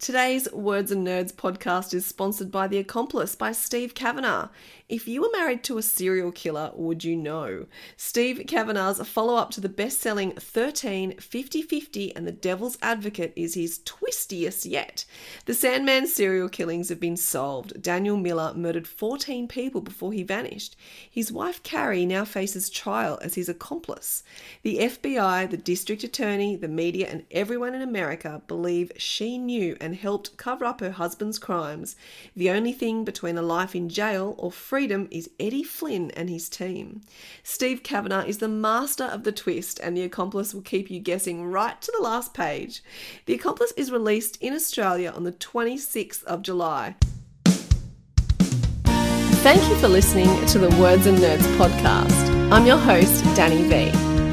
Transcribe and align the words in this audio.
Today's 0.00 0.50
Words 0.52 0.92
and 0.92 1.04
Nerds 1.04 1.32
podcast 1.32 1.92
is 1.92 2.06
sponsored 2.06 2.52
by 2.52 2.68
The 2.68 2.78
Accomplice 2.78 3.34
by 3.34 3.50
Steve 3.50 3.94
Cavanagh. 3.96 4.48
If 4.88 5.08
you 5.08 5.20
were 5.20 5.28
married 5.32 5.64
to 5.64 5.76
a 5.76 5.82
serial 5.82 6.30
killer, 6.30 6.70
would 6.76 7.02
you 7.02 7.16
know? 7.16 7.66
Steve 7.96 8.44
Cavanagh's 8.46 9.06
follow 9.06 9.34
up 9.34 9.50
to 9.50 9.60
the 9.60 9.68
best 9.68 10.00
selling 10.00 10.30
13, 10.30 11.18
50 11.18 11.62
50, 11.62 12.14
and 12.14 12.26
The 12.26 12.32
Devil's 12.32 12.78
Advocate 12.80 13.32
is 13.34 13.54
his 13.54 13.80
twistiest 13.84 14.64
yet. 14.64 15.04
The 15.46 15.52
Sandman 15.52 16.06
serial 16.06 16.48
killings 16.48 16.90
have 16.90 17.00
been 17.00 17.16
solved. 17.16 17.82
Daniel 17.82 18.16
Miller 18.16 18.54
murdered 18.54 18.86
14 18.86 19.48
people 19.48 19.80
before 19.80 20.12
he 20.12 20.22
vanished. 20.22 20.76
His 21.10 21.32
wife 21.32 21.60
Carrie 21.64 22.06
now 22.06 22.24
faces 22.24 22.70
trial 22.70 23.18
as 23.20 23.34
his 23.34 23.48
accomplice. 23.48 24.22
The 24.62 24.78
FBI, 24.78 25.50
the 25.50 25.56
district 25.56 26.04
attorney, 26.04 26.54
the 26.54 26.68
media, 26.68 27.08
and 27.08 27.24
everyone 27.32 27.74
in 27.74 27.82
America 27.82 28.40
believe 28.46 28.92
she 28.96 29.38
knew 29.38 29.76
helped 29.94 30.36
cover 30.36 30.64
up 30.64 30.80
her 30.80 30.90
husband's 30.90 31.38
crimes. 31.38 31.96
The 32.34 32.50
only 32.50 32.72
thing 32.72 33.04
between 33.04 33.38
a 33.38 33.42
life 33.42 33.74
in 33.74 33.88
jail 33.88 34.34
or 34.38 34.50
freedom 34.50 35.08
is 35.10 35.30
Eddie 35.38 35.62
Flynn 35.62 36.10
and 36.12 36.28
his 36.28 36.48
team. 36.48 37.02
Steve 37.42 37.82
Cavanagh 37.82 38.24
is 38.26 38.38
the 38.38 38.48
master 38.48 39.04
of 39.04 39.24
the 39.24 39.32
twist, 39.32 39.78
and 39.80 39.96
The 39.96 40.02
Accomplice 40.02 40.54
will 40.54 40.62
keep 40.62 40.90
you 40.90 41.00
guessing 41.00 41.44
right 41.44 41.80
to 41.80 41.92
the 41.96 42.02
last 42.02 42.34
page. 42.34 42.82
The 43.26 43.34
Accomplice 43.34 43.72
is 43.76 43.92
released 43.92 44.36
in 44.40 44.54
Australia 44.54 45.10
on 45.10 45.24
the 45.24 45.32
26th 45.32 46.24
of 46.24 46.42
July. 46.42 46.96
Thank 49.42 49.68
you 49.68 49.76
for 49.76 49.88
listening 49.88 50.46
to 50.46 50.58
the 50.58 50.68
Words 50.80 51.06
and 51.06 51.16
Nerds 51.18 51.46
podcast. 51.56 52.52
I'm 52.52 52.66
your 52.66 52.76
host, 52.76 53.24
Danny 53.36 53.62
V. 53.62 53.90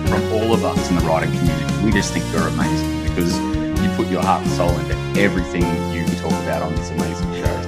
From 0.09 0.23
all 0.33 0.51
of 0.51 0.65
us 0.65 0.89
in 0.89 0.95
the 0.95 1.03
writing 1.03 1.31
community, 1.31 1.85
we 1.85 1.91
just 1.91 2.11
think 2.11 2.25
you're 2.33 2.47
amazing 2.47 3.03
because 3.03 3.37
you 3.83 3.89
put 3.95 4.07
your 4.07 4.23
heart 4.23 4.41
and 4.41 4.51
soul 4.51 4.69
into 4.79 5.04
everything 5.17 5.63
you 5.93 6.05
talk 6.17 6.33
about 6.43 6.61
on 6.61 6.75
this 6.75 6.89
amazing 6.91 7.33
show. 7.35 7.61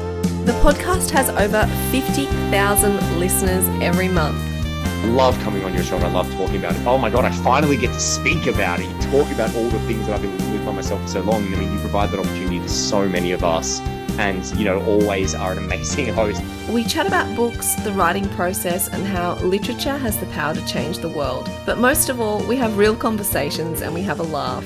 The 0.43 0.51
podcast 0.63 1.09
has 1.11 1.29
over 1.29 1.65
50,000 1.91 3.19
listeners 3.19 3.65
every 3.81 4.09
month. 4.09 4.37
I 4.75 5.05
love 5.05 5.39
coming 5.39 5.63
on 5.63 5.73
your 5.73 5.83
show 5.83 5.95
and 5.95 6.03
I 6.03 6.11
love 6.11 6.29
talking 6.33 6.57
about 6.57 6.75
it. 6.75 6.85
Oh 6.85 6.97
my 6.97 7.09
God, 7.09 7.23
I 7.23 7.31
finally 7.31 7.77
get 7.77 7.93
to 7.93 7.99
speak 7.99 8.47
about 8.47 8.81
it, 8.81 8.89
talk 9.03 9.31
about 9.31 9.55
all 9.55 9.69
the 9.69 9.79
things 9.81 10.07
that 10.07 10.15
I've 10.15 10.21
been 10.21 10.51
with 10.51 10.65
by 10.65 10.73
myself 10.73 11.01
for 11.03 11.07
so 11.07 11.21
long. 11.21 11.45
I 11.53 11.57
mean, 11.57 11.71
you 11.71 11.79
provide 11.79 12.11
that 12.11 12.19
opportunity 12.19 12.59
to 12.59 12.67
so 12.67 13.07
many 13.07 13.31
of 13.31 13.45
us 13.45 13.79
and, 14.19 14.45
you 14.57 14.65
know, 14.65 14.83
always 14.83 15.33
are 15.33 15.53
an 15.53 15.59
amazing 15.59 16.07
host. 16.13 16.41
We 16.69 16.83
chat 16.83 17.07
about 17.07 17.33
books, 17.35 17.75
the 17.75 17.93
writing 17.93 18.27
process, 18.29 18.89
and 18.89 19.05
how 19.05 19.35
literature 19.35 19.97
has 19.97 20.17
the 20.19 20.25
power 20.27 20.53
to 20.53 20.65
change 20.65 20.97
the 20.97 21.09
world. 21.09 21.49
But 21.65 21.77
most 21.77 22.09
of 22.09 22.19
all, 22.19 22.43
we 22.43 22.57
have 22.57 22.77
real 22.77 22.95
conversations 22.95 23.81
and 23.81 23.93
we 23.93 24.01
have 24.01 24.19
a 24.19 24.23
laugh. 24.23 24.65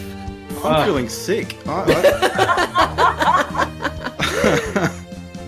I'm 0.64 0.76
uh. 0.76 0.86
feeling 0.86 1.10
sick. 1.10 1.58
I, 1.68 1.84
I... 1.88 1.92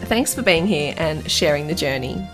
Thanks 0.05 0.35
for 0.35 0.41
being 0.41 0.67
here 0.67 0.93
and 0.97 1.29
sharing 1.29 1.67
the 1.67 1.75
journey. 1.75 2.25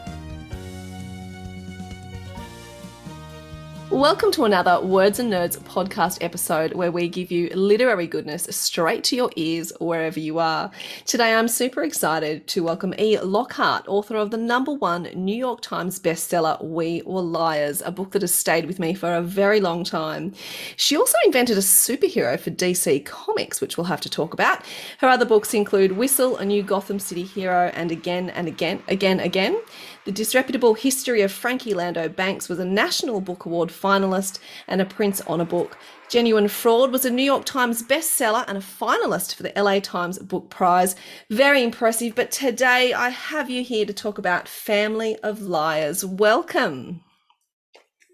Welcome 4.00 4.32
to 4.32 4.46
another 4.46 4.80
Words 4.80 5.20
and 5.20 5.30
Nerds 5.30 5.60
podcast 5.60 6.20
episode 6.22 6.72
where 6.72 6.90
we 6.90 7.10
give 7.10 7.32
you 7.32 7.50
literary 7.50 8.08
goodness 8.08 8.48
straight 8.50 9.04
to 9.04 9.16
your 9.18 9.30
ears 9.36 9.74
wherever 9.82 10.22
you 10.22 10.40
are. 10.40 10.72
Today 11.06 11.34
I'm 11.34 11.50
super 11.50 11.84
excited 11.84 12.48
to 12.48 12.64
welcome 12.64 12.94
E. 12.98 13.20
Lockhart, 13.20 13.90
author 13.90 14.16
of 14.16 14.32
the 14.32 14.38
number 14.38 14.72
one 14.72 15.10
New 15.14 15.36
York 15.36 15.60
Times 15.60 16.00
bestseller 16.00 16.64
We 16.64 17.02
Were 17.06 17.20
Liars, 17.20 17.82
a 17.82 17.92
book 17.92 18.12
that 18.12 18.22
has 18.22 18.34
stayed 18.34 18.68
with 18.68 18.80
me 18.80 18.94
for 18.94 19.14
a 19.14 19.22
very 19.22 19.60
long 19.60 19.84
time. 19.84 20.34
She 20.78 20.96
also 20.96 21.18
invented 21.26 21.58
a 21.58 21.62
superhero 21.62 22.40
for 22.40 22.52
DC 22.52 23.04
Comics, 23.06 23.60
which 23.60 23.76
we'll 23.76 23.88
have 23.88 24.00
to 24.00 24.10
talk 24.10 24.34
about. 24.34 24.64
Her 25.00 25.10
other 25.10 25.26
books 25.26 25.54
include 25.54 25.92
Whistle, 25.92 26.38
a 26.38 26.46
new 26.46 26.64
Gotham 26.64 27.00
City 27.00 27.24
hero, 27.24 27.70
and 27.74 27.92
Again 27.92 28.30
and 28.30 28.48
Again, 28.48 28.82
Again, 28.88 29.20
Again. 29.20 29.60
The 30.06 30.12
disreputable 30.14 30.76
history 30.76 31.22
of 31.22 31.32
Frankie 31.32 31.74
Landau-Banks 31.74 32.48
was 32.48 32.58
a 32.58 32.66
National 32.66 33.20
Book 33.20 33.46
Award 33.46 33.70
finalist 33.70 34.40
and 34.68 34.82
a 34.82 34.86
Printz 34.86 35.22
Honor 35.28 35.46
Book. 35.46 35.78
Genuine 36.08 36.48
Fraud 36.48 36.92
was 36.92 37.04
a 37.04 37.10
New 37.10 37.24
York 37.24 37.44
Times 37.44 37.84
bestseller 37.84 38.46
and 38.48 38.58
a 38.58 38.62
finalist 38.62 39.36
for 39.36 39.44
the 39.44 39.52
LA 39.62 39.80
Times 39.80 40.18
Book 40.18 40.50
Prize. 40.50 40.96
Very 41.30 41.62
impressive, 41.64 42.16
but 42.16 42.32
today 42.32 42.94
I 42.94 43.10
have 43.10 43.50
you 43.50 43.62
here 43.62 43.86
to 43.86 43.94
talk 43.94 44.18
about 44.18 44.48
Family 44.48 45.18
of 45.18 45.42
Liars. 45.42 46.06
Welcome. 46.06 47.02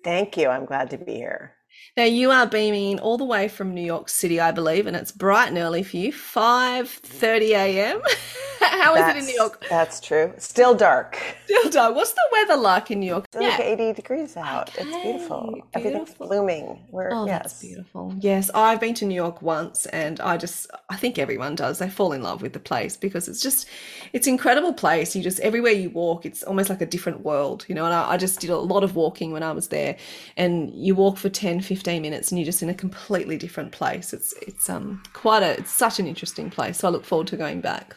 Thank 0.03 0.37
you. 0.37 0.49
I'm 0.49 0.65
glad 0.65 0.89
to 0.89 0.97
be 0.97 1.13
here. 1.13 1.53
Now 1.95 2.03
you 2.05 2.31
are 2.31 2.47
beaming 2.47 2.99
all 2.99 3.17
the 3.17 3.25
way 3.25 3.47
from 3.47 3.73
New 3.73 3.85
York 3.85 4.09
City, 4.09 4.39
I 4.39 4.51
believe, 4.51 4.87
and 4.87 4.95
it's 4.97 5.11
bright 5.11 5.49
and 5.49 5.57
early 5.57 5.83
for 5.83 5.97
you, 5.97 6.11
five 6.11 6.89
thirty 6.89 7.53
a.m. 7.53 8.01
How 8.81 8.95
is 8.95 9.15
it 9.15 9.17
in 9.17 9.25
New 9.25 9.35
York? 9.35 9.65
That's 9.69 9.99
true. 9.99 10.33
Still 10.37 10.75
dark. 10.75 11.21
Still 11.45 11.69
dark. 11.69 11.95
What's 11.95 12.13
the 12.13 12.21
weather 12.31 12.57
like 12.57 12.91
in 12.91 12.99
New 12.99 13.07
York? 13.07 13.25
It's 13.33 13.41
yeah. 13.41 13.49
like 13.49 13.59
80 13.59 13.93
degrees 13.93 14.37
out. 14.37 14.69
Okay. 14.69 14.81
It's 14.81 15.03
beautiful. 15.03 15.41
beautiful. 15.41 15.69
Everything's 15.73 16.13
blooming. 16.13 16.79
We're, 16.89 17.11
oh, 17.11 17.25
yes. 17.25 17.41
that's 17.41 17.61
beautiful. 17.61 18.15
Yes, 18.19 18.49
I've 18.53 18.79
been 18.79 18.93
to 18.95 19.05
New 19.05 19.15
York 19.15 19.41
once, 19.41 19.85
and 19.87 20.19
I 20.19 20.37
just, 20.37 20.67
I 20.89 20.95
think 20.95 21.17
everyone 21.17 21.55
does. 21.55 21.79
They 21.79 21.89
fall 21.89 22.13
in 22.13 22.21
love 22.21 22.41
with 22.41 22.53
the 22.53 22.59
place 22.59 22.97
because 22.97 23.27
it's 23.27 23.41
just, 23.41 23.67
it's 24.13 24.27
incredible 24.27 24.73
place. 24.73 25.15
You 25.15 25.23
just 25.23 25.39
everywhere 25.39 25.73
you 25.73 25.89
walk, 25.89 26.25
it's 26.25 26.43
almost 26.43 26.69
like 26.69 26.81
a 26.81 26.85
different 26.85 27.21
world, 27.21 27.65
you 27.67 27.75
know. 27.75 27.85
And 27.85 27.93
I, 27.93 28.11
I 28.11 28.17
just 28.17 28.39
did 28.39 28.49
a 28.49 28.57
lot 28.57 28.83
of 28.83 28.95
walking 28.95 29.31
when 29.31 29.43
I 29.43 29.51
was 29.51 29.69
there, 29.69 29.97
and 30.37 30.73
you 30.73 30.95
walk 30.95 31.17
for 31.17 31.29
10, 31.29 31.61
15 31.61 32.01
minutes, 32.01 32.31
and 32.31 32.39
you're 32.39 32.45
just 32.45 32.63
in 32.63 32.69
a 32.69 32.73
completely 32.73 33.37
different 33.37 33.71
place. 33.71 34.13
It's, 34.13 34.33
it's 34.41 34.69
um 34.69 35.03
quite 35.13 35.43
a, 35.43 35.57
it's 35.57 35.71
such 35.71 35.99
an 35.99 36.07
interesting 36.07 36.49
place. 36.49 36.77
So 36.77 36.87
I 36.87 36.91
look 36.91 37.05
forward 37.05 37.27
to 37.27 37.37
going 37.37 37.61
back. 37.61 37.95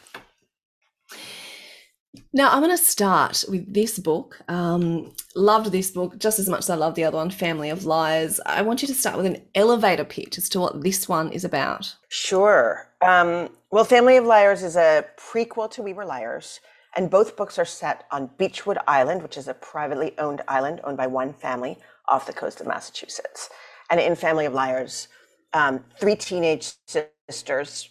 Now, 2.32 2.50
I'm 2.50 2.62
going 2.62 2.76
to 2.76 2.82
start 2.82 3.44
with 3.48 3.72
this 3.72 3.98
book. 3.98 4.40
Um, 4.48 5.12
loved 5.34 5.72
this 5.72 5.90
book 5.90 6.18
just 6.18 6.38
as 6.38 6.48
much 6.48 6.60
as 6.60 6.70
I 6.70 6.74
love 6.74 6.94
the 6.94 7.04
other 7.04 7.16
one, 7.16 7.30
Family 7.30 7.70
of 7.70 7.84
Liars. 7.84 8.40
I 8.46 8.62
want 8.62 8.82
you 8.82 8.88
to 8.88 8.94
start 8.94 9.16
with 9.16 9.26
an 9.26 9.42
elevator 9.54 10.04
pitch 10.04 10.38
as 10.38 10.48
to 10.50 10.60
what 10.60 10.82
this 10.82 11.08
one 11.08 11.30
is 11.32 11.44
about. 11.44 11.94
Sure. 12.08 12.88
Um, 13.00 13.50
well, 13.70 13.84
Family 13.84 14.16
of 14.16 14.24
Liars 14.24 14.62
is 14.62 14.76
a 14.76 15.04
prequel 15.18 15.70
to 15.72 15.82
We 15.82 15.92
Were 15.92 16.06
Liars, 16.06 16.60
and 16.96 17.10
both 17.10 17.36
books 17.36 17.58
are 17.58 17.64
set 17.64 18.04
on 18.10 18.30
Beechwood 18.38 18.78
Island, 18.88 19.22
which 19.22 19.36
is 19.36 19.48
a 19.48 19.54
privately 19.54 20.14
owned 20.18 20.42
island 20.48 20.80
owned 20.84 20.96
by 20.96 21.06
one 21.06 21.32
family 21.34 21.78
off 22.08 22.26
the 22.26 22.32
coast 22.32 22.60
of 22.60 22.66
Massachusetts. 22.66 23.50
And 23.90 24.00
in 24.00 24.16
Family 24.16 24.46
of 24.46 24.54
Liars, 24.54 25.08
um, 25.52 25.84
three 25.98 26.16
teenage 26.16 26.72
sisters 26.86 27.90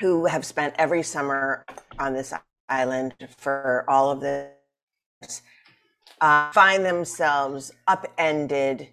who 0.00 0.26
have 0.26 0.44
spent 0.44 0.74
every 0.78 1.02
summer 1.02 1.64
on 1.98 2.14
this 2.14 2.32
island 2.70 3.14
for 3.36 3.84
all 3.88 4.10
of 4.10 4.20
this 4.20 5.42
uh, 6.20 6.52
find 6.52 6.84
themselves 6.84 7.72
upended 7.88 8.88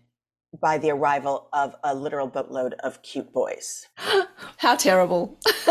by 0.59 0.77
the 0.77 0.89
arrival 0.91 1.49
of 1.53 1.75
a 1.83 1.93
literal 1.93 2.27
boatload 2.27 2.73
of 2.75 3.01
cute 3.01 3.31
boys. 3.33 3.88
How 4.57 4.75
terrible. 4.75 5.38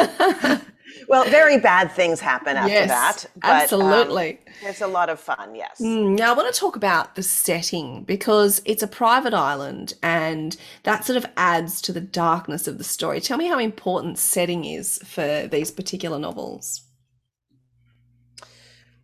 well, 1.08 1.24
very 1.24 1.58
bad 1.58 1.90
things 1.90 2.20
happen 2.20 2.56
after 2.56 2.72
yes, 2.72 2.88
that. 2.88 3.30
But, 3.36 3.62
absolutely. 3.62 4.32
Um, 4.32 4.68
it's 4.68 4.80
a 4.82 4.86
lot 4.86 5.08
of 5.08 5.18
fun, 5.18 5.54
yes. 5.54 5.80
Mm, 5.80 6.18
now, 6.18 6.32
I 6.32 6.36
want 6.36 6.52
to 6.52 6.60
talk 6.60 6.76
about 6.76 7.14
the 7.14 7.22
setting 7.22 8.04
because 8.04 8.60
it's 8.64 8.82
a 8.82 8.86
private 8.86 9.34
island 9.34 9.94
and 10.02 10.56
that 10.84 11.04
sort 11.04 11.16
of 11.16 11.26
adds 11.36 11.80
to 11.82 11.92
the 11.92 12.00
darkness 12.00 12.68
of 12.68 12.78
the 12.78 12.84
story. 12.84 13.20
Tell 13.20 13.38
me 13.38 13.48
how 13.48 13.58
important 13.58 14.18
setting 14.18 14.64
is 14.64 14.98
for 15.04 15.48
these 15.48 15.70
particular 15.70 16.18
novels. 16.18 16.82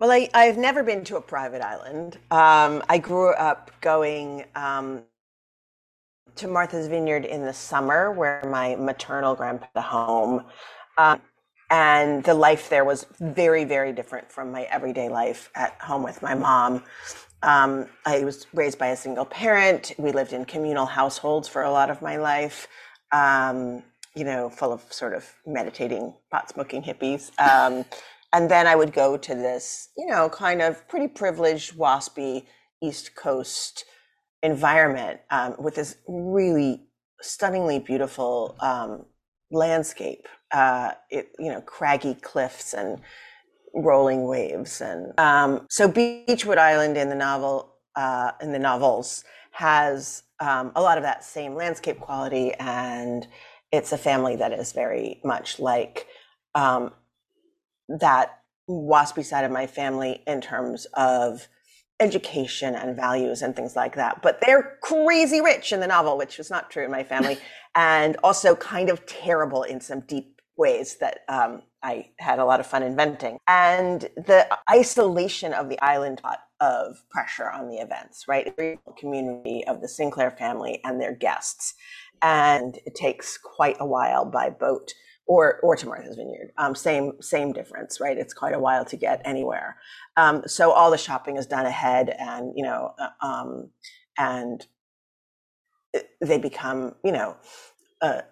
Well, 0.03 0.11
I, 0.11 0.29
I've 0.35 0.59
never 0.59 0.83
been 0.83 1.05
to 1.05 1.17
a 1.17 1.21
private 1.21 1.63
island. 1.63 2.19
Um, 2.33 2.83
I 2.89 2.99
grew 2.99 3.33
up 3.35 3.71
going 3.81 4.45
um, 4.57 5.03
to 6.35 6.49
Martha's 6.49 6.89
Vineyard 6.89 7.25
in 7.25 7.45
the 7.45 7.53
summer, 7.53 8.11
where 8.11 8.43
my 8.51 8.75
maternal 8.75 9.37
grandpa 9.37 9.67
had 9.73 9.81
a 9.81 9.83
home. 9.83 10.45
Um, 10.99 11.21
and 11.71 12.25
the 12.25 12.35
life 12.35 12.69
there 12.69 12.85
was 12.85 13.07
very, 13.21 13.65
very 13.65 13.93
different 13.93 14.29
from 14.29 14.51
my 14.51 14.63
everyday 14.63 15.09
life 15.09 15.51
at 15.55 15.81
home 15.81 16.03
with 16.03 16.21
my 16.21 16.35
mom. 16.35 16.83
Um, 17.45 17.87
I 18.05 18.25
was 18.25 18.49
raised 18.53 18.81
by 18.81 18.89
a 18.89 18.97
single 18.97 19.25
parent. 19.25 19.93
We 19.99 20.11
lived 20.11 20.33
in 20.33 20.47
communal 20.47 20.87
households 20.87 21.47
for 21.47 21.63
a 21.63 21.71
lot 21.71 21.91
of 21.91 22.03
my 22.03 22.17
life, 22.17 22.67
um, 23.13 23.85
you 24.17 24.25
know, 24.25 24.51
full 24.51 24.73
of 24.73 24.83
sort 24.93 25.15
of 25.15 25.33
meditating, 25.47 26.13
pot 26.33 26.51
smoking 26.51 26.83
hippies. 26.83 27.31
Um, 27.39 27.85
and 28.33 28.51
then 28.51 28.67
I 28.67 28.75
would 28.75 28.93
go 28.93 29.17
to 29.17 29.35
this, 29.35 29.91
you 29.97 30.07
know, 30.07 30.29
kind 30.29 30.63
of 30.63 30.87
pretty 30.89 31.09
privileged, 31.09 31.77
waspy 31.77 32.47
East 32.83 33.15
Coast 33.15 33.85
environment 34.43 35.21
um, 35.31 35.55
with 35.59 35.75
this 35.75 35.97
really 36.09 36.85
stunningly 37.21 37.79
beautiful 37.79 38.57
um, 38.61 39.05
landscape. 39.51 40.27
Uh, 40.51 40.93
it, 41.11 41.31
you 41.39 41.51
know, 41.51 41.61
craggy 41.63 42.15
cliffs 42.15 42.75
and 42.75 43.01
rolling 43.75 44.27
waves, 44.27 44.83
and 44.83 45.19
um, 45.19 45.67
so 45.71 45.89
Beechwood 45.89 46.59
Island 46.59 46.99
in 46.99 47.09
the 47.09 47.15
novel, 47.15 47.75
uh, 47.97 48.33
in 48.43 48.53
the 48.53 48.59
novels, 48.59 49.25
has 49.53 50.25
um, 50.41 50.73
a 50.77 50.83
lot 50.83 50.99
of 50.99 51.05
that 51.05 51.25
same 51.25 51.55
landscape 51.55 52.01
quality, 52.01 52.53
and 52.55 53.27
it's 53.71 53.93
a 53.93 53.99
family 53.99 54.37
that 54.37 54.53
is 54.53 54.73
very 54.73 55.21
much 55.25 55.59
like 55.59 56.07
um, 56.55 56.93
that 57.89 58.39
waspy 58.69 59.25
side 59.25 59.45
of 59.45 59.51
my 59.51 59.67
family 59.67 60.23
in 60.27 60.41
terms 60.41 60.87
of 60.95 61.49
education 62.01 62.75
and 62.75 62.97
values 62.97 63.43
and 63.43 63.55
things 63.55 63.77
like 63.77 63.95
that. 63.95 64.23
But 64.23 64.41
they're 64.45 64.79
crazy 64.83 65.41
rich 65.41 65.73
in 65.73 65.81
the 65.81 65.87
novel, 65.87 66.19
which 66.19 66.39
was 66.39 66.51
not 66.51 66.71
true 66.71 66.85
in 66.85 66.91
my 66.91 67.05
family, 67.05 67.39
and 67.75 68.17
also 68.25 68.55
kind 68.57 68.91
of 68.91 69.07
terrible 69.07 69.63
in 69.63 69.81
some 69.81 70.01
deep 70.01 70.41
ways 70.57 70.97
that 70.99 71.21
um, 71.29 71.63
I 71.83 72.11
had 72.19 72.39
a 72.39 72.45
lot 72.45 72.61
of 72.61 72.67
fun 72.67 72.83
inventing. 72.83 73.39
And 73.49 74.03
the 74.17 74.47
isolation 74.71 75.55
of 75.55 75.69
the 75.69 75.81
island 75.81 76.21
of 76.61 77.03
pressure 77.11 77.51
on 77.51 77.69
the 77.69 77.77
events, 77.77 78.27
right? 78.29 78.55
The 78.57 78.77
community 78.99 79.65
of 79.67 79.81
the 79.81 79.89
Sinclair 79.89 80.31
family 80.31 80.81
and 80.85 81.01
their 81.01 81.15
guests. 81.15 81.75
And 82.21 82.79
it 82.87 82.95
takes 82.95 83.39
quite 83.39 83.77
a 83.81 83.87
while 83.87 84.25
by 84.25 84.51
boat 84.51 84.93
or 85.27 85.61
or 85.63 85.77
to 85.77 85.87
Martha's 85.87 86.17
Vineyard. 86.17 86.53
Um, 86.59 86.75
same 86.75 87.13
same 87.21 87.53
difference, 87.53 88.01
right? 88.01 88.17
It's 88.19 88.35
quite 88.35 88.55
a 88.55 88.59
while 88.59 88.85
to 88.87 88.97
get 88.97 89.23
anywhere. 89.25 89.77
Um, 90.17 90.43
so 90.47 90.73
all 90.73 90.91
the 90.91 90.99
shopping 90.99 91.37
is 91.37 91.47
done 91.47 91.67
ahead, 91.67 92.15
and 92.19 92.53
you 92.57 92.65
know, 92.65 92.95
uh, 92.99 93.27
um, 93.27 93.71
and 94.19 94.67
they 96.21 96.39
become 96.39 96.95
you 97.05 97.13
know 97.13 97.37
a, 98.01 98.23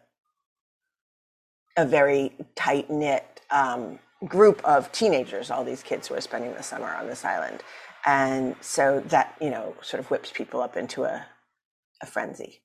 a 1.77 1.87
very 1.87 2.33
tight 2.57 2.91
knit 2.91 3.41
um, 3.51 3.99
group 4.27 4.63
of 4.65 4.91
teenagers. 4.93 5.51
All 5.51 5.65
these 5.65 5.83
kids 5.83 6.09
who 6.09 6.15
are 6.15 6.21
spending 6.21 6.53
the 6.55 6.63
summer 6.63 6.95
on 6.95 7.07
this 7.07 7.25
island, 7.25 7.63
and 8.05 8.57
so 8.61 9.01
that 9.07 9.37
you 9.41 9.51
know 9.51 9.75
sort 9.81 10.01
of 10.01 10.11
whips 10.11 10.33
people 10.33 10.61
up 10.61 10.77
into 10.77 11.05
a 11.05 11.25
a 12.03 12.07
frenzy. 12.07 12.63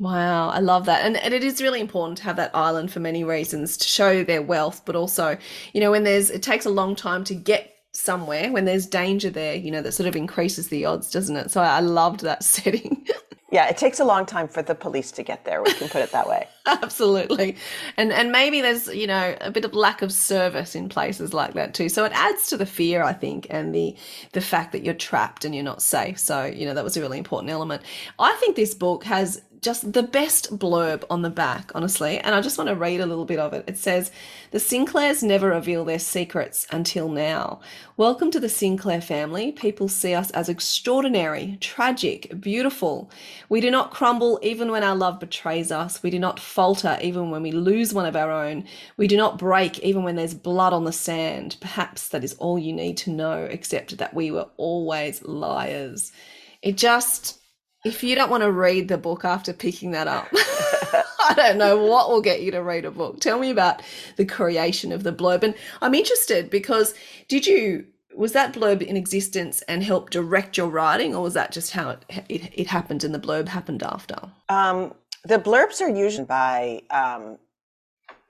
Wow, 0.00 0.48
I 0.48 0.58
love 0.58 0.86
that. 0.86 1.04
And, 1.04 1.16
and 1.16 1.32
it 1.32 1.44
is 1.44 1.62
really 1.62 1.80
important 1.80 2.18
to 2.18 2.24
have 2.24 2.36
that 2.36 2.50
island 2.54 2.90
for 2.92 2.98
many 2.98 3.22
reasons 3.22 3.76
to 3.76 3.86
show 3.86 4.24
their 4.24 4.42
wealth, 4.42 4.82
but 4.84 4.96
also, 4.96 5.38
you 5.72 5.80
know, 5.80 5.92
when 5.92 6.02
there's, 6.02 6.30
it 6.30 6.42
takes 6.42 6.66
a 6.66 6.70
long 6.70 6.96
time 6.96 7.22
to 7.24 7.34
get 7.34 7.70
somewhere, 7.92 8.50
when 8.50 8.64
there's 8.64 8.86
danger 8.86 9.30
there, 9.30 9.54
you 9.54 9.70
know, 9.70 9.82
that 9.82 9.92
sort 9.92 10.08
of 10.08 10.16
increases 10.16 10.68
the 10.68 10.84
odds, 10.84 11.10
doesn't 11.12 11.36
it? 11.36 11.50
So 11.52 11.60
I, 11.60 11.76
I 11.76 11.80
loved 11.80 12.20
that 12.20 12.42
setting. 12.44 13.06
Yeah, 13.52 13.68
it 13.68 13.76
takes 13.76 14.00
a 14.00 14.04
long 14.04 14.26
time 14.26 14.48
for 14.48 14.62
the 14.62 14.74
police 14.74 15.12
to 15.12 15.22
get 15.22 15.44
there. 15.44 15.62
We 15.62 15.72
can 15.74 15.88
put 15.88 16.02
it 16.02 16.10
that 16.10 16.28
way. 16.28 16.48
Absolutely, 16.66 17.56
and 17.96 18.12
and 18.12 18.32
maybe 18.32 18.60
there's 18.60 18.88
you 18.88 19.06
know 19.06 19.36
a 19.40 19.52
bit 19.52 19.64
of 19.64 19.74
lack 19.74 20.02
of 20.02 20.12
service 20.12 20.74
in 20.74 20.88
places 20.88 21.32
like 21.32 21.54
that 21.54 21.72
too. 21.72 21.88
So 21.88 22.04
it 22.04 22.10
adds 22.16 22.48
to 22.48 22.56
the 22.56 22.66
fear, 22.66 23.04
I 23.04 23.12
think, 23.12 23.46
and 23.50 23.72
the 23.72 23.94
the 24.32 24.40
fact 24.40 24.72
that 24.72 24.82
you're 24.82 24.92
trapped 24.94 25.44
and 25.44 25.54
you're 25.54 25.62
not 25.62 25.82
safe. 25.82 26.18
So 26.18 26.46
you 26.46 26.66
know 26.66 26.74
that 26.74 26.82
was 26.82 26.96
a 26.96 27.00
really 27.00 27.16
important 27.18 27.52
element. 27.52 27.82
I 28.18 28.32
think 28.40 28.56
this 28.56 28.74
book 28.74 29.04
has 29.04 29.40
just 29.64 29.94
the 29.94 30.02
best 30.02 30.58
blurb 30.58 31.04
on 31.08 31.22
the 31.22 31.30
back, 31.30 31.72
honestly. 31.74 32.18
And 32.18 32.34
I 32.34 32.42
just 32.42 32.58
want 32.58 32.68
to 32.68 32.76
read 32.76 33.00
a 33.00 33.06
little 33.06 33.24
bit 33.24 33.38
of 33.38 33.54
it. 33.54 33.64
It 33.66 33.78
says, 33.78 34.12
The 34.50 34.60
Sinclairs 34.60 35.22
never 35.22 35.48
reveal 35.48 35.86
their 35.86 35.98
secrets 35.98 36.66
until 36.70 37.08
now. 37.08 37.60
Welcome 37.96 38.30
to 38.32 38.40
the 38.40 38.50
Sinclair 38.50 39.00
family. 39.00 39.52
People 39.52 39.88
see 39.88 40.12
us 40.12 40.30
as 40.32 40.50
extraordinary, 40.50 41.56
tragic, 41.62 42.38
beautiful. 42.38 43.10
We 43.48 43.62
do 43.62 43.70
not 43.70 43.90
crumble 43.90 44.38
even 44.42 44.70
when 44.70 44.84
our 44.84 44.94
love 44.94 45.18
betrays 45.18 45.72
us. 45.72 46.02
We 46.02 46.10
do 46.10 46.18
not 46.18 46.38
falter 46.38 46.98
even 47.00 47.30
when 47.30 47.42
we 47.42 47.50
lose 47.50 47.94
one 47.94 48.06
of 48.06 48.16
our 48.16 48.30
own. 48.30 48.66
We 48.98 49.08
do 49.08 49.16
not 49.16 49.38
break 49.38 49.78
even 49.78 50.02
when 50.02 50.16
there's 50.16 50.34
blood 50.34 50.74
on 50.74 50.84
the 50.84 50.92
sand. 50.92 51.56
Perhaps 51.62 52.08
that 52.08 52.22
is 52.22 52.34
all 52.34 52.58
you 52.58 52.74
need 52.74 52.98
to 52.98 53.10
know, 53.10 53.44
except 53.44 53.96
that 53.96 54.12
we 54.12 54.30
were 54.30 54.48
always 54.58 55.22
liars. 55.22 56.12
It 56.60 56.76
just 56.76 57.40
if 57.84 58.02
you 58.02 58.14
don't 58.14 58.30
want 58.30 58.42
to 58.42 58.50
read 58.50 58.88
the 58.88 58.98
book 58.98 59.24
after 59.24 59.52
picking 59.52 59.90
that 59.92 60.08
up, 60.08 60.28
I 60.32 61.34
don't 61.36 61.58
know 61.58 61.76
what 61.76 62.08
will 62.08 62.20
get 62.20 62.42
you 62.42 62.50
to 62.52 62.62
read 62.62 62.84
a 62.84 62.90
book. 62.90 63.20
Tell 63.20 63.38
me 63.38 63.50
about 63.50 63.82
the 64.16 64.24
creation 64.24 64.92
of 64.92 65.02
the 65.02 65.12
blurb. 65.12 65.42
And 65.42 65.54
I'm 65.80 65.94
interested 65.94 66.50
because 66.50 66.94
did 67.28 67.46
you 67.46 67.86
was 68.14 68.32
that 68.32 68.54
blurb 68.54 68.80
in 68.80 68.96
existence 68.96 69.62
and 69.62 69.82
helped 69.82 70.12
direct 70.12 70.56
your 70.56 70.68
writing, 70.68 71.14
or 71.14 71.22
was 71.22 71.34
that 71.34 71.52
just 71.52 71.72
how 71.72 71.90
it 71.90 72.04
it, 72.28 72.52
it 72.54 72.66
happened 72.68 73.04
and 73.04 73.14
the 73.14 73.18
blurb 73.18 73.48
happened 73.48 73.82
after? 73.82 74.16
Um, 74.48 74.94
the 75.24 75.38
blurbs 75.38 75.80
are 75.80 75.88
usually 75.88 76.26
by 76.26 76.82
um, 76.90 77.38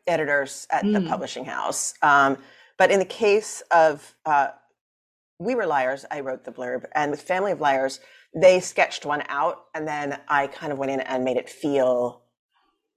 editors 0.07 0.67
at 0.71 0.85
mm. 0.85 0.95
the 0.95 1.01
hmm. 1.01 1.09
publishing 1.09 1.45
house, 1.45 1.95
um, 2.03 2.39
but 2.79 2.91
in 2.91 2.99
the 2.99 3.05
case 3.05 3.63
of 3.71 4.15
uh, 4.25 4.49
We 5.39 5.55
Were 5.55 5.67
Liars, 5.67 6.05
I 6.11 6.21
wrote 6.21 6.45
the 6.45 6.53
blurb, 6.53 6.85
and 6.95 7.11
with 7.11 7.21
Family 7.21 7.53
of 7.53 7.61
Liars 7.61 8.01
they 8.35 8.61
sketched 8.61 9.07
one 9.07 9.23
out 9.29 9.65
and 9.75 9.87
then 9.87 10.21
I 10.29 10.49
kind 10.49 10.73
of 10.73 10.79
went 10.79 10.91
in 10.91 11.01
and 11.01 11.25
made 11.25 11.37
it 11.37 11.49
feel 11.49 12.23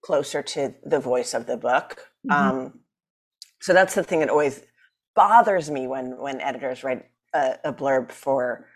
closer 0.03 0.41
to 0.41 0.73
the 0.83 0.99
voice 0.99 1.33
of 1.33 1.45
the 1.45 1.57
book. 1.57 2.07
Mm-hmm. 2.27 2.31
Um, 2.31 2.79
so 3.61 3.73
that's 3.73 3.95
the 3.95 4.03
thing 4.03 4.19
that 4.19 4.29
always 4.29 4.61
bothers 5.15 5.69
me 5.69 5.87
when 5.87 6.17
when 6.17 6.39
editors 6.41 6.83
write 6.83 7.05
a, 7.33 7.55
a, 7.65 7.73
blurb 7.73 8.11
for 8.11 8.67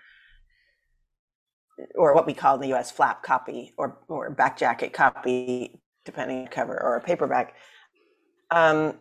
or 1.96 2.14
what 2.14 2.26
we 2.26 2.34
call 2.34 2.56
in 2.56 2.62
the 2.62 2.74
US 2.76 2.92
flap 2.92 3.24
copy 3.24 3.74
or 3.78 4.00
or 4.08 4.30
back 4.32 4.58
jacket 4.58 4.92
copy, 4.94 5.82
depending 6.04 6.42
on 6.42 6.48
cover 6.48 6.82
or 6.82 6.96
a 6.96 7.02
paperback. 7.02 7.56
Um, 8.50 8.96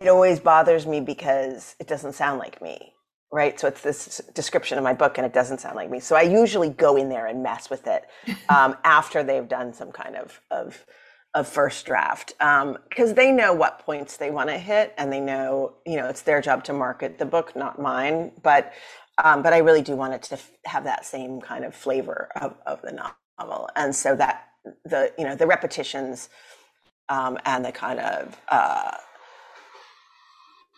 it 0.00 0.08
always 0.08 0.40
bothers 0.40 0.86
me 0.86 1.00
because 1.00 1.76
it 1.78 1.86
doesn't 1.86 2.14
sound 2.14 2.38
like 2.38 2.62
me 2.62 2.93
right? 3.34 3.58
So 3.58 3.66
it's 3.66 3.80
this 3.80 4.22
description 4.32 4.78
of 4.78 4.84
my 4.84 4.94
book, 4.94 5.18
and 5.18 5.26
it 5.26 5.32
doesn't 5.32 5.58
sound 5.58 5.74
like 5.74 5.90
me. 5.90 5.98
So 5.98 6.14
I 6.14 6.22
usually 6.22 6.70
go 6.70 6.94
in 6.94 7.08
there 7.08 7.26
and 7.26 7.42
mess 7.42 7.68
with 7.68 7.88
it 7.88 8.04
um, 8.48 8.76
after 8.84 9.24
they've 9.24 9.48
done 9.48 9.74
some 9.74 9.90
kind 9.90 10.14
of 10.14 10.40
of, 10.52 10.86
of 11.34 11.48
first 11.48 11.84
draft 11.84 12.32
because 12.38 13.10
um, 13.10 13.14
they 13.16 13.32
know 13.32 13.52
what 13.52 13.80
points 13.80 14.16
they 14.16 14.30
want 14.30 14.50
to 14.50 14.56
hit, 14.56 14.94
and 14.96 15.12
they 15.12 15.18
know 15.20 15.74
you 15.84 15.96
know 15.96 16.06
it's 16.06 16.22
their 16.22 16.40
job 16.40 16.62
to 16.64 16.72
market 16.72 17.18
the 17.18 17.26
book, 17.26 17.56
not 17.56 17.82
mine. 17.82 18.30
But 18.40 18.72
um, 19.22 19.42
but 19.42 19.52
I 19.52 19.58
really 19.58 19.82
do 19.82 19.96
want 19.96 20.14
it 20.14 20.22
to 20.24 20.38
have 20.66 20.84
that 20.84 21.04
same 21.04 21.40
kind 21.40 21.64
of 21.64 21.74
flavor 21.74 22.28
of, 22.40 22.54
of 22.66 22.82
the 22.82 22.92
novel, 22.92 23.68
and 23.74 23.94
so 23.94 24.14
that 24.14 24.48
the 24.84 25.12
you 25.18 25.24
know 25.24 25.34
the 25.34 25.48
repetitions 25.48 26.28
um, 27.08 27.36
and 27.44 27.64
the 27.64 27.72
kind 27.72 27.98
of 27.98 28.40
uh, 28.48 28.92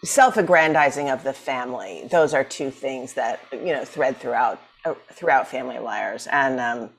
self-aggrandizing 0.05 1.09
of 1.09 1.25
the 1.25 1.33
family 1.33 2.07
those 2.11 2.35
are 2.35 2.45
two 2.45 2.71
things 2.71 3.15
that 3.15 3.41
you 3.53 3.73
know 3.73 3.85
thread 3.85 4.17
throughout 4.19 4.61
uh, 4.85 4.95
throughout 5.13 5.49
family 5.49 5.79
liars 5.79 6.27
and 6.31 6.61
um, 6.61 6.91